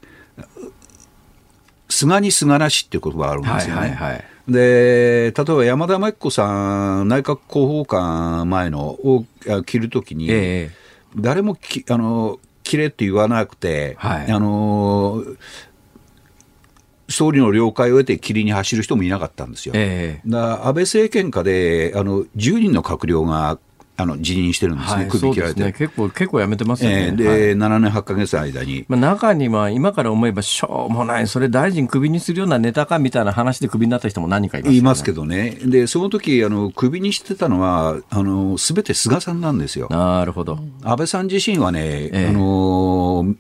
[1.89, 3.81] 菅に菅なしっていう言葉があるんですよね。
[3.81, 9.25] はいはいはいで、例えば山田真紀子さん、内閣広報官前のを
[9.67, 10.71] 着るときに、え
[11.17, 15.25] 誰もきあの切れって言わなくて、はい、あの
[17.09, 19.73] 総理の了解を得て霧に走る人もいなかったんですよ。
[19.75, 23.59] えー、だ安倍政権下であの10人の閣僚が
[24.01, 27.07] あの辞任してるんですね、はい、首切られて、ね、結構、結構やめてますよね。
[27.07, 28.85] えー、で、はい、7年8か月の間に。
[28.89, 35.59] まあ、中には、今から思えば、しょうもない、それ大臣クビにするようなネタかみたいな話でクビになった人も何かいます、ね、いますけどね。
[35.65, 37.97] で、その時あのクビにしてたのは、
[38.57, 39.89] すべて菅さんなんですよ。
[39.91, 40.61] なるほど。
[40.85, 43.35] 安倍さん自身はね、えー、あの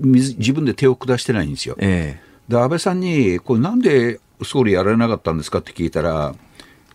[0.00, 1.76] 自分で手を下してないんですよ。
[1.78, 6.34] えー、で、安倍さんに、これなんで総理やられなかったんですかって聞いたら、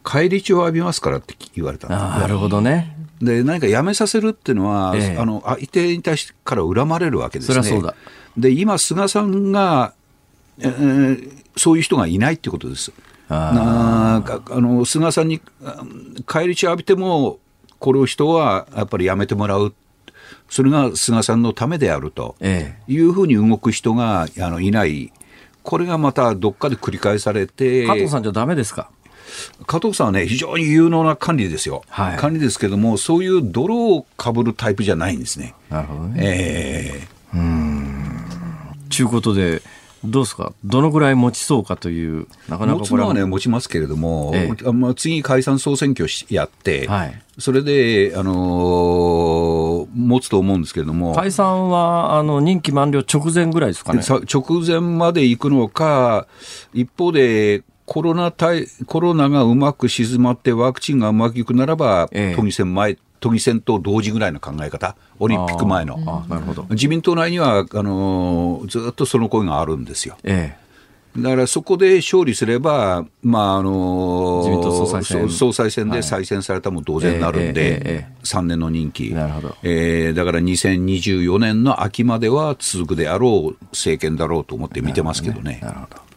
[0.03, 2.95] 返り血を浴びますからって言われたなるほどね。
[3.21, 7.63] で何かやめさせるっていうのは、ええ、あの相手に対してから恨まれるわけですね。
[7.63, 7.95] そそうだ
[8.37, 9.93] で今、菅さんが、
[10.59, 12.93] えー、そういう人がいないってことです。
[13.27, 15.41] ああの菅さんに
[16.25, 17.39] 返り血浴びても、
[17.79, 19.73] これを人はやっぱりやめてもらう。
[20.49, 22.35] それが菅さんのためであると
[22.87, 25.11] いうふうに動く人があのいない、
[25.63, 27.85] これがまたどっかで繰り返されて。
[27.85, 28.89] 加藤さんじゃだめですか？
[29.65, 35.55] 加藤さんはね、非常に有能な管理ですよ、はい、管理ですけども、そういう泥をかぶるタイプじゃないんですね。
[35.69, 36.13] なるほどね。
[36.17, 37.89] えー、うん。
[38.89, 39.61] ちゅうことで、
[40.03, 54.01] どうですか、どのぐらい持ちそうかという、なかなか持つのはね、持ちますけれども、ええ、まあ、次、解散・総選挙やって、はい、それで、あのー、持つと思うんですけれども、解散はあの任期満了直前ぐらいですかね。
[54.01, 56.27] 直前まで行くのか、
[56.73, 65.97] 一方で、コロナ対コロナがうまく静まってワクチンがうまくいくならば、ええ、都議選前都議選と同時ぐらいの考え方、オリンピック前の。
[66.29, 66.67] なるほど。
[66.69, 70.17] 自民党内にはあのずっとその声があるんですよ。
[70.23, 70.55] え
[71.17, 75.27] え、だからそこで勝利すれば、まああの自民党総裁選。
[75.27, 79.55] 総裁選で再選されたも同然になるんで、はい、3年の任期、なるほど。
[79.63, 85.59] えー、だから2024年の秋までは続くであろう政権だろうと思って見てますけどね。
[85.63, 86.08] なるほど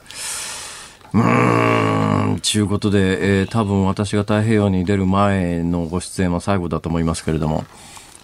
[1.15, 7.65] うーん、ちゅうことで、えー、多分私が太平洋に出る前のご出演は最後だと思いますけれども、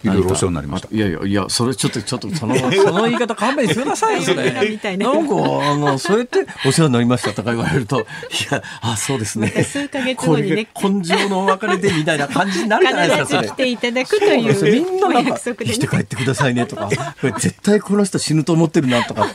[0.05, 0.89] いろいろお世話になりました。
[0.95, 4.53] いやいや、いや、それちょっと、ちょっと、その、 その言い方勘弁してくださいよ、それ。
[4.71, 8.03] みたいななんか、あの、そうやってお世話になりましたとか言われると、い
[8.51, 9.49] や、あ、そうですね。
[9.65, 13.57] 数ヶ月後にね根性のお別れでみたいな感じになるじゃないですか、それ必ず来。
[13.57, 15.89] ていただくといそうみんななんか約束で生きてね。
[15.89, 16.89] 帰ってくださいねとか、
[17.21, 19.29] これ絶対この人死ぬと思ってるなとかっ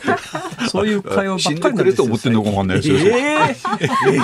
[0.68, 1.50] そういう会話ばっかりなんですよ。
[1.50, 4.20] 死んでくれと思ってんのかわかんないですよえええ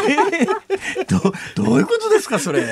[1.00, 2.60] えどどういうことですかそれ。
[2.62, 2.70] あの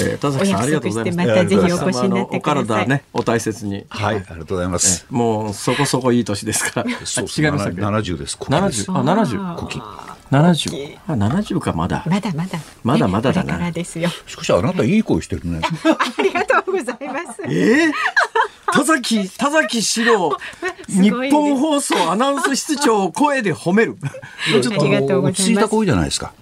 [0.00, 1.28] えー田崎さんありがとうございます。
[1.28, 3.86] お約束してまたぜひお越しになってお体ねお大切に。
[3.88, 5.06] はい、ありがとうございます。
[5.10, 6.90] もうそこそこいい年ですから。
[7.04, 8.38] そうあ違いましたっけ？70です。
[8.48, 9.82] 七十あ七十あー古希
[10.30, 10.70] 七十
[11.06, 12.04] あ七十かまだ。
[12.06, 12.58] まだまだ。
[12.82, 14.08] まだまだだなねこれからですよ。
[14.26, 15.60] しかしあなたいい声してるね。
[15.62, 17.42] ありがとうございます。
[17.48, 17.92] ええ？
[18.72, 20.36] 田崎田崎史郎
[20.88, 23.96] 日本放送アナウンス室長を声で褒める。
[24.50, 24.62] ちょっ
[25.06, 26.32] と落ち着いた声じゃないですか。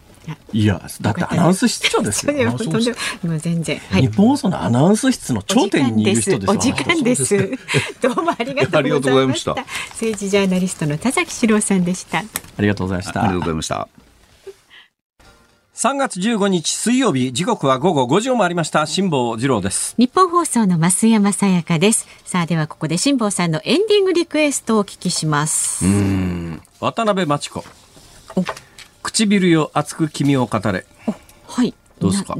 [0.52, 2.32] いやだってアナウンス室長ですよ。
[2.32, 2.88] いや本当に
[3.24, 3.78] もう全然。
[3.90, 4.08] はい日。
[4.08, 7.36] 本放送のアナウンス室の頂点にいる人ですよお時間です。
[8.00, 8.78] どうもありがとうございました。
[8.78, 9.56] ありがとうございました
[9.90, 12.18] 政治ジャーナリストの田崎史郎さんでした。
[12.18, 12.24] あ
[12.60, 13.40] りがとうございましたありがとう。
[13.40, 13.88] ございました。
[15.74, 22.06] 3月15日水曜日時刻は午後5時を回りました辛坊治郎です日本放送の増山さやかです。
[22.24, 25.84] さあではここで辛坊さんのエンディングリクエストをお聞きします。
[26.78, 27.64] 渡辺真知子
[29.04, 30.86] 唇よ熱く君を語れ。
[31.46, 31.74] はい。
[32.00, 32.34] どうですか？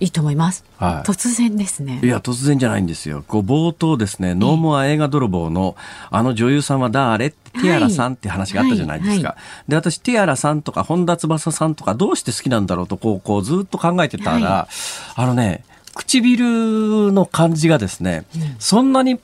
[0.00, 0.64] いいと思います。
[0.76, 1.08] はい。
[1.08, 2.00] 突然ですね。
[2.02, 3.24] いや突然じゃないんですよ。
[3.26, 5.76] こう冒頭ですねノーモア映画泥棒の
[6.10, 7.26] あの女優さんは誰？
[7.26, 9.36] ってティアラさんって話があったじゃないですか、は
[9.68, 14.68] で私ティアラさんとか本田翼さんとかどうして好きなんだろうとこうこうずっと考えてたら、は
[15.14, 18.24] あのね唇の感じがですね、
[18.58, 19.20] そんなに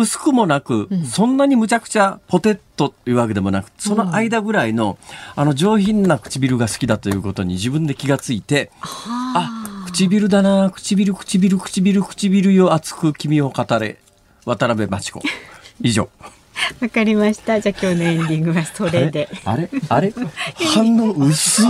[0.00, 4.98] 薄くもなく、そんなにむちゃくちゃポテットっていうわけでもなくその間ぐらいの、
[5.36, 13.98] あの上品な唇が好きだということに自分で気がついてあ唇だな唇唇唇唇よ熱く君を語れ。
[14.46, 15.20] 渡辺真知子。
[15.82, 16.08] 以上
[16.80, 17.60] わかりました。
[17.60, 19.28] じゃあ今日のエンディングはそあれれで。
[19.44, 19.68] あれ？
[19.88, 20.12] あれ？
[20.74, 21.62] 反応薄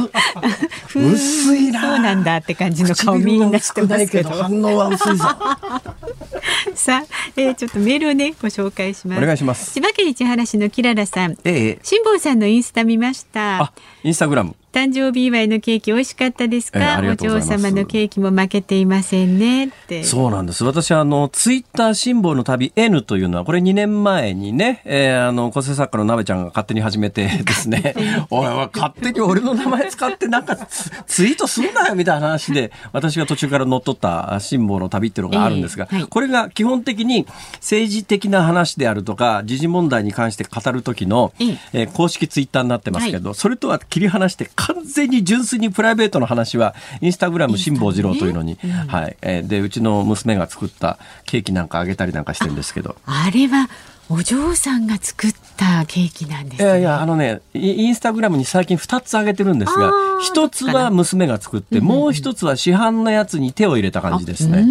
[0.95, 4.31] 薄いなそうなんだって感じの顔みんなしてますけど。
[4.31, 5.25] 反応は薄いぞ
[6.75, 9.23] さあ、えー、ちょっとメールをねご紹介します。
[9.23, 11.37] お願いします千葉県市原市のキララさん。
[11.45, 13.73] ええ辛坊さんのインスタ見ましたあ。
[14.03, 20.05] インスタグラム誕生日祝いのケーキ美味しかったですええあか、お嬢様のケーキも負けていませんねって。
[20.05, 20.63] そうなんです。
[20.65, 27.95] 私はあの、ツイッター辛抱の旅 N というのは、これ2年前にね、えーあの、構成作家の鍋ちゃんが勝手に始めて ですね、
[28.31, 36.07] おいおい、勝手に俺の名前使ってなんかツ ツイートすんなよみたいな話で、私が途中から乗っ取った辛抱の旅っていうのがあるんですが、ええはい。
[36.07, 41.59] これが基本的に政治的な話であるとか、時事問題に関して語る時の、ええ。
[41.73, 48.59] えー公式ツイッターになってますけど、それとは切り離して完全に純粋にプライベートの話は、インスタグラム辛抱二郎というのに、
[48.89, 49.17] はい。
[49.23, 52.97] えーで、うちの娘が作ったケーキなんかあげたりなんかしてるんですけど。
[53.07, 53.69] あれは
[54.11, 56.65] お嬢さんが作ったケーキなんですね。
[56.65, 64.67] いやいや、あのね、イインスタグラムに最近2つあげてるんですがあー、一つは娘が作って、もう一つは市販のやつに手を入れた感じですね。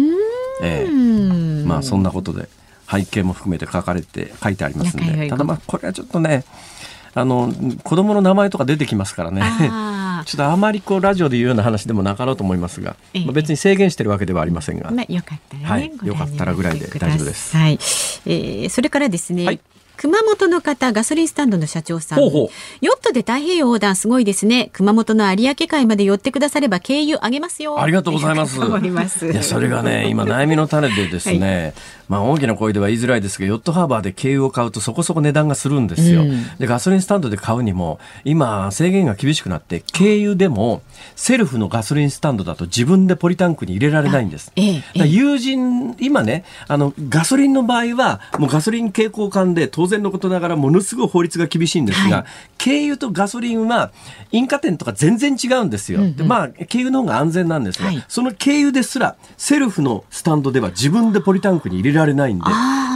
[0.62, 1.64] ええうん。
[1.66, 2.48] まあそんなことで
[2.90, 6.44] 背景も含めて書かれて書いてありますんでただまあこれはちょっとね
[7.14, 7.52] あの
[7.82, 15.66] 子供の名前とか出てきますからねあ ちょっとあまりこうラジオで言うような話でもなかろうと思いますが、ええまあ、別に制限してるわけではありませんが、まあよかったらね。
[15.66, 17.72] はいよかったらぐらいで大丈夫ですはい。
[17.72, 19.44] えー、それからですね。
[19.46, 19.60] はい
[20.00, 22.18] 熊本の方ガソリンスタンドの社長さん。
[22.18, 22.48] ほうほう。
[22.80, 24.70] ヨットで太平洋横断すごいですね。
[24.72, 27.78] 熊本の有明海まで寄ってくだされば経由あげますよ。
[27.78, 28.58] ありがとうございます。
[28.58, 29.30] 思います。
[29.30, 31.74] いや、それがね、今悩みの種でですね、
[32.08, 36.22] まあ大きな声では言いづらいですが、ヨットハーバーで軽油を買うとそこそこ値段がするんですよ。
[36.22, 36.56] うん。
[36.58, 40.80] で、ガソリンスタンドで買うにも、今制限が厳しくなって、軽油でも
[41.14, 44.50] セルフのガソリンスタンドだと自分でポリタンクに入れられないんです。
[44.94, 52.26] 友人、今ね、あの、ガソリンの場合は、もうガソリン携行管で当然のことながらものすごい法律が厳しいんですが、はい。
[52.62, 53.90] 軽油とガソリンは、
[54.32, 56.00] 引火点とか全然違うんですよ。
[56.12, 58.04] でまあ、軽油の方が安全なんですが、はい。
[58.08, 62.44] その軽油ですら、セルフのスタンドでは自分でポリタンクに入れられないんで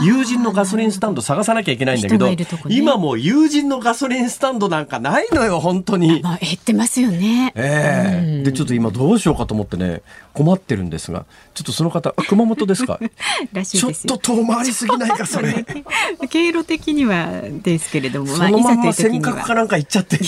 [0.03, 2.37] 有人のガソリンスタンド探さなきゃいけないんだけど、ね。
[2.69, 6.21] 今もう有人のガソリンスタンドなんかないのよ、本当に。
[6.23, 7.53] まあ減ってますよね。
[7.55, 8.43] ええ。
[8.45, 12.99] でちょっと今どうしようかと思ってね困ってるんですがちょっとその方あ熊本ですか？
[13.65, 15.65] ちょっと遠回りすぎないかそれ
[16.29, 20.19] 経路的にはですけれども、そのまんま尖閣かはなんか行っちゃって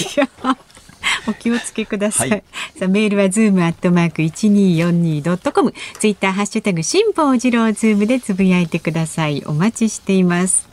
[1.28, 2.30] お気をつけください。
[2.30, 2.44] はい
[2.78, 9.42] さあメールはズームアットマーク一二四二ドットコム、ツイッターハッシュタグ辛坊治郎ズームでつぶやいてください。
[9.46, 10.68] お待ちしています。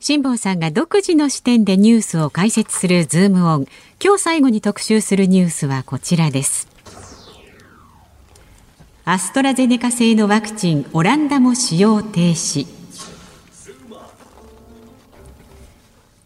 [0.00, 3.66] 辛坊さんが独自の視点でニュースを解説するズームオン。
[4.02, 6.69] 今日最後に特集するニュースはこちらです。
[9.12, 12.64] アストラゼネカ製のワクチンオランダも使用停止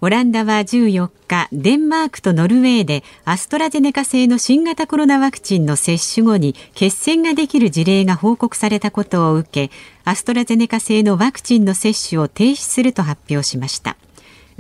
[0.03, 9.74] オランダは14日、デンマークとノルウェーでアストラゼネカ製の新型コロナワクチンの接種後に血栓ができる事例が報告されたことを受け、
[10.05, 13.97] アストラゼネカ製のワクチンの接種を停止すると発表しました。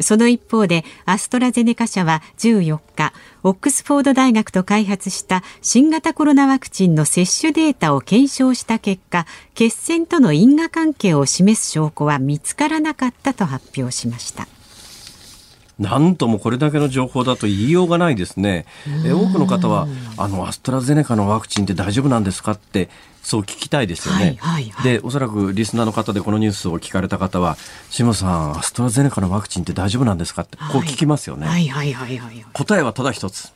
[0.00, 14.48] その一方でアストラゼネカ社は14日オックスフォード大学と開発した新型コロナワクチンの接種データを検証した結果血栓との因果関係を示す証拠は見つからなかったと発表しました。
[15.78, 18.64] なんともこれだけの情報だと言いようがないですね。
[19.04, 22.88] え多くの方は、あの、アストラゼネカのワクチンって大丈夫なんですかって、
[23.22, 24.36] そう聞きたいですよね。
[24.38, 27.56] はいはいはい、で、おそらくリスナーの方でこのニュースを聞かれた方は、
[27.90, 31.46] 下さん、アストラゼネカのワクチンって大丈夫なんですかって、こう聞きますよね。
[31.46, 33.52] はいはいはいはい、答えはただ一つ。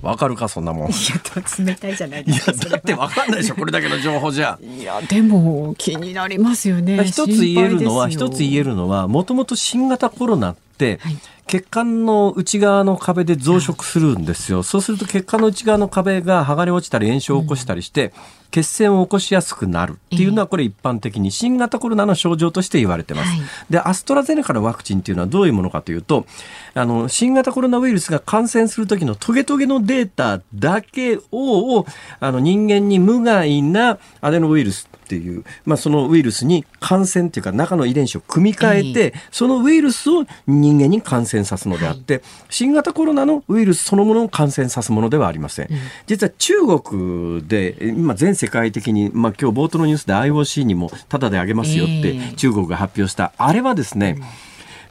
[0.00, 0.90] わかるかそんなもん。
[0.90, 2.52] いや冷たいじゃないですか。
[2.52, 4.58] いやだってわかんないでしょこれだけの情報じゃ。
[4.62, 7.04] いやでも気になりますよね。
[7.04, 11.18] 一つ言えるのは一つ言えるのはもともと新型コロナって、はい、
[11.52, 14.62] 血管の内側の壁で増殖するんですよ。
[14.62, 18.12] そうすると血管の内側の壁が剥がれ落ちたり炎症を起こしたりして、うん
[18.52, 23.30] 血栓を起こしやすくなるっていうのはこれ一般的に新型コロナの症状として言われてます。
[23.30, 23.40] はい、
[23.70, 26.26] で、アストラゼネカのワクチンっていうのはどういうものかというと、
[26.74, 31.86] あの、新型コロナウイルスが感染する時のトゲトゲのデータだけを、
[32.20, 45.68] あの、人間に無害なアデノウイルスっていう、まあ、そのウイルスに感染っていうか中の遺伝子を組み替えて、そのウイルスを人間に感染さすのであって、新型コロナのウイルスそのものを感染さすものではありません。
[46.06, 54.16] 実は中国で今全世界的に、まあ、今日冒頭のニュースで IOC にもタダであげますよって中国が発表した、あれはですね、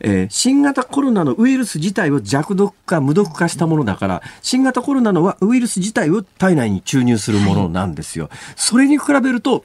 [0.03, 8.29] えー、新型コロナのウイルス自体を弱毒化、無毒化したものだから、新型コロナのウイルス自体を体内に注入するものなんですよ。
[8.55, 9.63] それに比べると、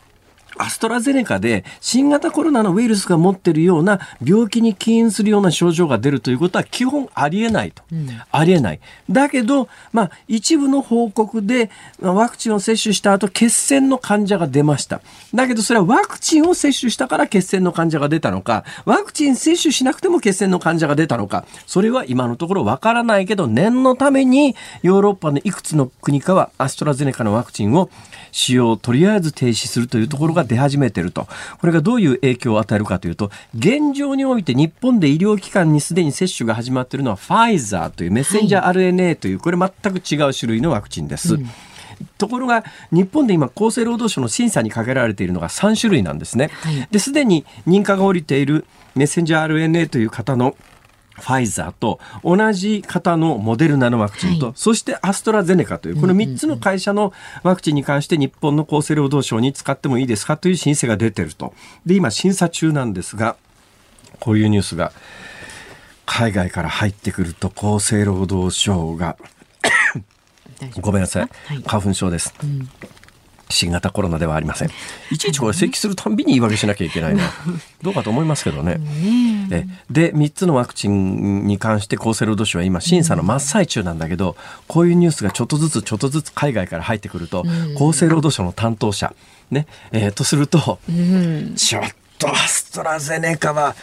[0.58, 7.82] アストラゼネカで新型コロナのウイルスが持っているような病気に起因するような症状が出るということは基本ありえないと。
[7.92, 8.80] うん、ありえない。
[9.10, 15.00] だけど、まあ、一部の報告でワクチンを接種した後血栓の患者が出ました。
[15.34, 27.90] だけどそれはワクチンを接種したから血栓の患者が出たのか、ワクチン接種しなくても血栓の患者が出たのか、それは今のところわからないけど、念のためにヨーロッパのいくつの国かはアストラゼネカのワクチンを
[28.36, 31.26] 使用をとりあえず停止するというところが出始めていると。
[31.58, 41.34] これがどういう影響を与えるかというと、現状において日本で医療機関にすでに接種が始まっているのはファイザーというメッセンジャー RNA という、これ全く違う種類のワクチンです。
[41.34, 41.48] うん
[42.18, 42.62] ところが
[42.92, 46.50] 日本で今厚生労働省の審査にかけられているのが3種類なんですね。
[46.90, 50.56] ですでに認可が下りているメッセンジャー RNA という方の
[51.16, 57.12] ファイザーと同じ型のモデルナのワクチンと、はい、そしてアストラゼネカというこの3つの会社の
[57.42, 61.54] ワクチンに関して日本の厚生労働省に使ってもいいですかという申請が出てると。
[61.84, 63.36] で今審査中なんですが
[64.20, 64.92] こういうニュースが
[66.04, 69.16] 海外から入ってくると厚生労働省が
[70.80, 72.68] ごめんなさい、はい、花粉症です、うん
[73.48, 74.70] 新型コロナではありません。
[75.10, 77.22] いちいちこれ咳するたんびに言い訳しなきゃいけないな。
[77.82, 78.80] どうかと思いますけどね。
[79.50, 84.36] えで、3つのワクチンに関して厚生労働省は今審査の真っ最中なんだけど、
[84.66, 87.44] こういうニュースがちょっとずつちょっとずつ海外から入ってくると、
[87.76, 89.14] 厚生労働省の担当者、
[89.50, 90.80] ね、えー、とすると、
[91.56, 91.82] ちょっ
[92.18, 93.76] とアストラゼネカは、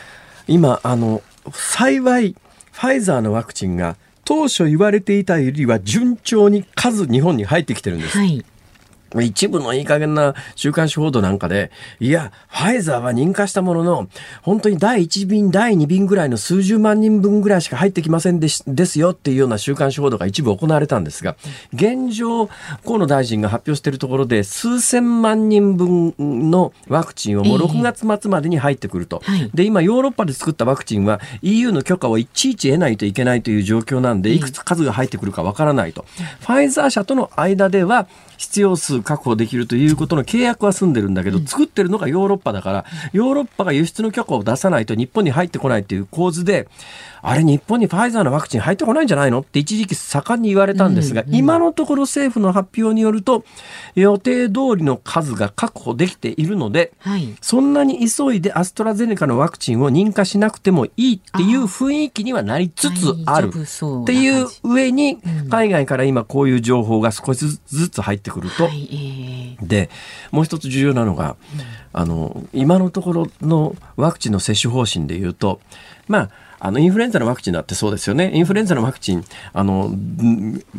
[0.47, 1.22] 今、あの、
[1.53, 2.36] 幸い、
[2.74, 3.95] ファイザーのワクチンが
[4.26, 8.18] 当初言われていたよりは順調に数日本に入ってきてるんです。
[8.18, 8.43] はい
[9.22, 14.07] 一部のいい加減な週刊誌報道なんかで、いや、ファイザーは認可したものの、
[14.41, 21.36] 本当に第1便、第2便ぐらいの数十万人分ぐらいしか入ってきませんでしですよっていうような週刊誌報道が一部行われたんですが、
[21.74, 22.47] 現状、
[22.86, 29.22] 河野大臣が発表しているところで、数千万人分のワクチンをもう6月末までに入ってくると。
[29.26, 36.05] えーはい、で、今、ヨーロッパで作ったワクチンは EU の許可をいちいち得ないといけないという状況なんで、いくつ数が入ってくるかわからないと。
[36.41, 38.07] ファイザー社との間では、
[38.44, 46.68] 必要数確保できるということの契約は済んでるんだけど、作ってるのがヨーロッパだから、ヨーロッパが輸出の許可を出さないと日本に入ってこないっていう構図で、
[47.26, 53.46] あれ日本にファイザーのワクチン入ってこないんじゃないのって一時期盛んに言われたんですが、うんうん、今のところ政府の発表によると、
[53.96, 63.52] 予定通りの数が確保できているので、はい、そんなに急いでアストラゼネカのワクチンを認可しなくてもいいっていう雰囲気にはなりつつある。
[63.54, 65.20] っていう上に、
[65.50, 69.90] 海外から今こういう情報が少しずつ入ってくると、はい、で、
[70.32, 71.38] もう一つ重要なのが、
[71.94, 75.62] あの、今のところのワクチンの接種方針でいうと、
[76.10, 76.30] まあ、
[76.64, 78.32] あのインフルエンザのワクチンだってそうですよね。
[78.34, 79.91] インフルエンザのワクチン、あの、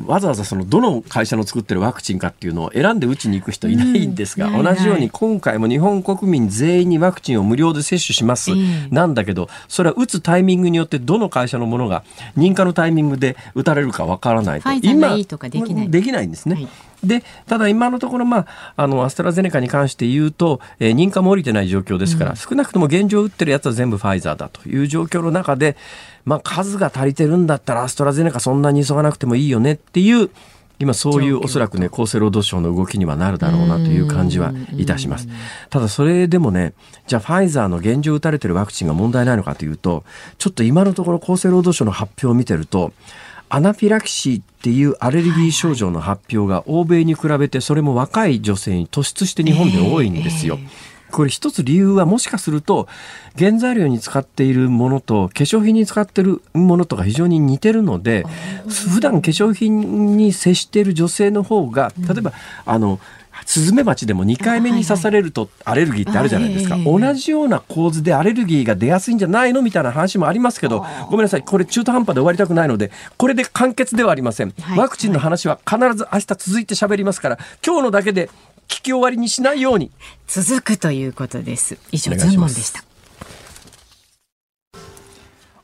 [0.07, 8.53] わざわざそのどの会社の作ってるワクチンかっていうのを選んで打ちに行く人いないんですが、うん、同じように今回も日本国民全員にワクチンを無料で接種します。
[8.91, 12.03] なんだけど、それは打つタイミングによってどの会社のものが
[12.35, 14.73] 認可のタイミングで打たれるかわからないと。
[14.73, 15.91] 今いいとかできない。
[15.91, 16.55] できないんですね。
[16.55, 16.69] はい
[17.05, 18.47] で、ただ今のところ、まあ、
[18.77, 25.77] あの、アストラゼネカに関して言うと、えー、認可も下りてない状況ですから、うん、少なくとも現状打ってるやつは全部ファイザーだという状況の中で、
[26.25, 30.31] まあ、数が足りてるんだったらアストラゼネカそんなに急がなくてもいいよねっていう、
[30.79, 35.29] 今そういうおそらくね厚生労働省の動きにはなるだろうなという感じはいたします。
[35.71, 36.75] ただそれでもね
[37.07, 40.05] じゃあファイザーの現状打たれてるワクチンが問題ないのかというと
[40.39, 42.93] ちょっと今のところ厚生労働省の発表を見てると
[43.49, 50.59] アナフィラキシーっていうアレルギー症状の発表が欧米に比べてそれも若い女性に突出して日本で多いんですよ。
[51.15, 52.89] これ一つ理由はもしかすると
[53.39, 58.25] 原材料に使っているものと化粧品に使っているものとか非常に似てるので
[58.93, 62.33] 普段化粧品に接している女性の方が例えば
[62.67, 62.99] あの
[63.47, 78.31] スズメバチでも2回目に刺されるとアレルギーってあるじゃないですか、同じような構図でアレルギーが出やすいんじゃないのみたいな話もありますけどごめんなさいこれ中途半端で終わりたくないのでこれで完結ではありません、ワクチンの話は必ず明日続いて喋りますから今日のだけで
[78.69, 79.91] 聞き終わりにしないように。
[80.27, 81.79] 続くということです。
[81.93, 82.83] 以上ズーモンでした。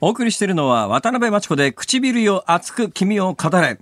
[0.02, 3.78] お送りしているのは渡辺真知子で唇よ熱く君を語れ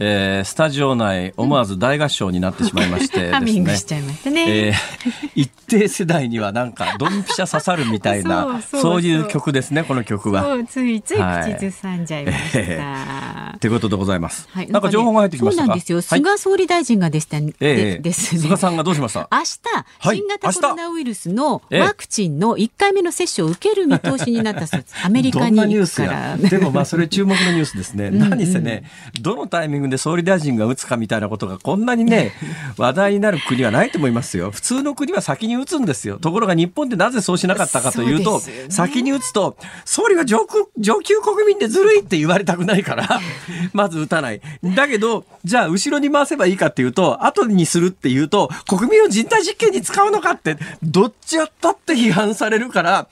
[0.00, 3.32] えー、スタジオ内思わず大合唱になってしまいましてですね。
[3.32, 4.68] ハミングしちゃいましたね。
[4.68, 10.58] えー、一定世代にはなんかドンピシャ刺さるみたいな そういう曲ですねこの曲は。
[10.68, 12.58] ついつい口ずさんじゃいました。
[12.58, 14.48] と、はい、いうことでございます。
[14.52, 16.00] はい、なんか情報が入ってきましたそうなんですよ。
[16.00, 17.52] 菅総理大臣がでしたね。
[17.58, 18.40] えー、ですね。
[18.42, 19.28] 菅さんがどうしました？
[19.32, 24.94] 明日新型コロナウイルスのワクチンの一回目の接種を受ける見通しになったそうです。
[25.04, 26.36] アメリカに行くから。
[26.36, 28.10] でもまあそれ注目のニュースですね。
[28.10, 28.84] 何せね、
[29.20, 32.32] どのタイミングで総理大臣が打つかみたいなことがこんなにね、
[32.76, 34.50] 話題になる国はないと思いますよ。
[34.50, 36.18] 普通の国は先に打つんですよ。
[36.18, 40.46] ところが日本でなぜそうしなかったかというと、ね、先に打つと、総理は上
[40.78, 43.20] 上級国民でずるいって言われたくないから、
[43.72, 44.40] まず打たない。
[44.74, 53.08] だけど、じゃあ後ろに回せばいいかっていうと、後にするっていうと、国民を人体実験に使うのかって、どっちやったって批判されるから、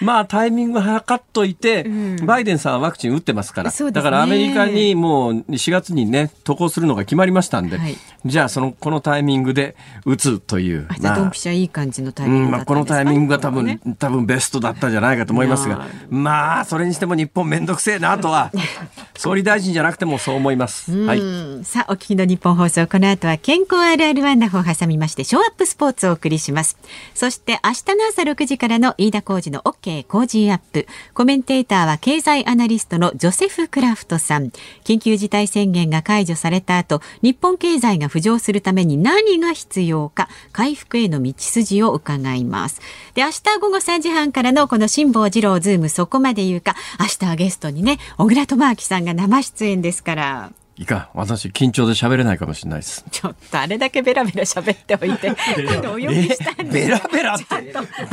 [0.00, 1.88] まあタイミング測っといて、う
[2.22, 10.86] ん、バイデンさんはワクチン打ってますから、ね、だからアメリカにもう4月にね、渡航するのが決まりましたんで、はい、じゃあその、このタイミングで打つという。
[10.88, 18.50] あ、じゃあドンピシャいい感じのタイミングまあ、このタイミングが多分、ね、多分ベストだったんじゃないかと思いますが、まあ、それにしても日本めんどくせえなとは、
[19.16, 20.92] 総理大臣じゃなくてもそう思います。
[21.04, 21.20] はい。
[21.64, 26.78] さあ、お聞きの日本放送、この後は健康あるあるワンダホを挟みまして、ショーアップスポーツをお送りします。
[27.14, 30.86] そして明日の朝6時からの飯田浩二の OK 工事アップ。
[31.14, 34.50] コメンテーターは経済アナリストのジョセフ・クラフトさん。
[34.84, 42.80] 緊急事態宣言が解除された後、日本経済が浮上するために何が必要か、回復への道筋を伺います。
[43.12, 50.52] で、明日午後3時半からのこの辛坊治郎ズームそこまで言うか、明日はゲストにね、小倉智明さんが生出演ですから。
[50.78, 51.10] いか。
[51.12, 53.04] 私緊張で喋れないかもしれないです。
[53.10, 55.30] ちょっとあれだけベラベラ喋っておいて
[55.88, 57.44] お呼びしたんベラベラって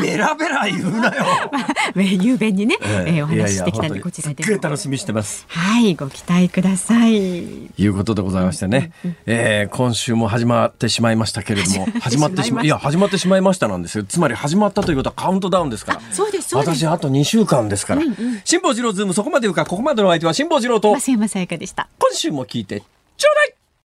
[0.02, 5.46] ベラベラ言うなよ、まあ、雄弁にね、えー、えー、お話ししてきたんでこちらで楽しみしてます。
[5.48, 7.16] はいご期待ください。
[7.16, 14.04] いうことでございましてね、うん、えー、今週も始まってしまいましたけれども 始まってしまいや始まってしまいましたなんですよ。
[14.04, 16.02] つまり始まったということはカウントダウンですから。
[16.12, 16.86] そうですそうです。
[16.86, 20.96] 私あと2週間ですから、うんうん、辛坊治郎ズームそこまで言うかここまでの相手は辛坊治郎と。
[20.96, 21.88] 増山さやかでした。
[22.00, 22.80] 今週も聞いて。
[23.18, 23.55] ちょうだい！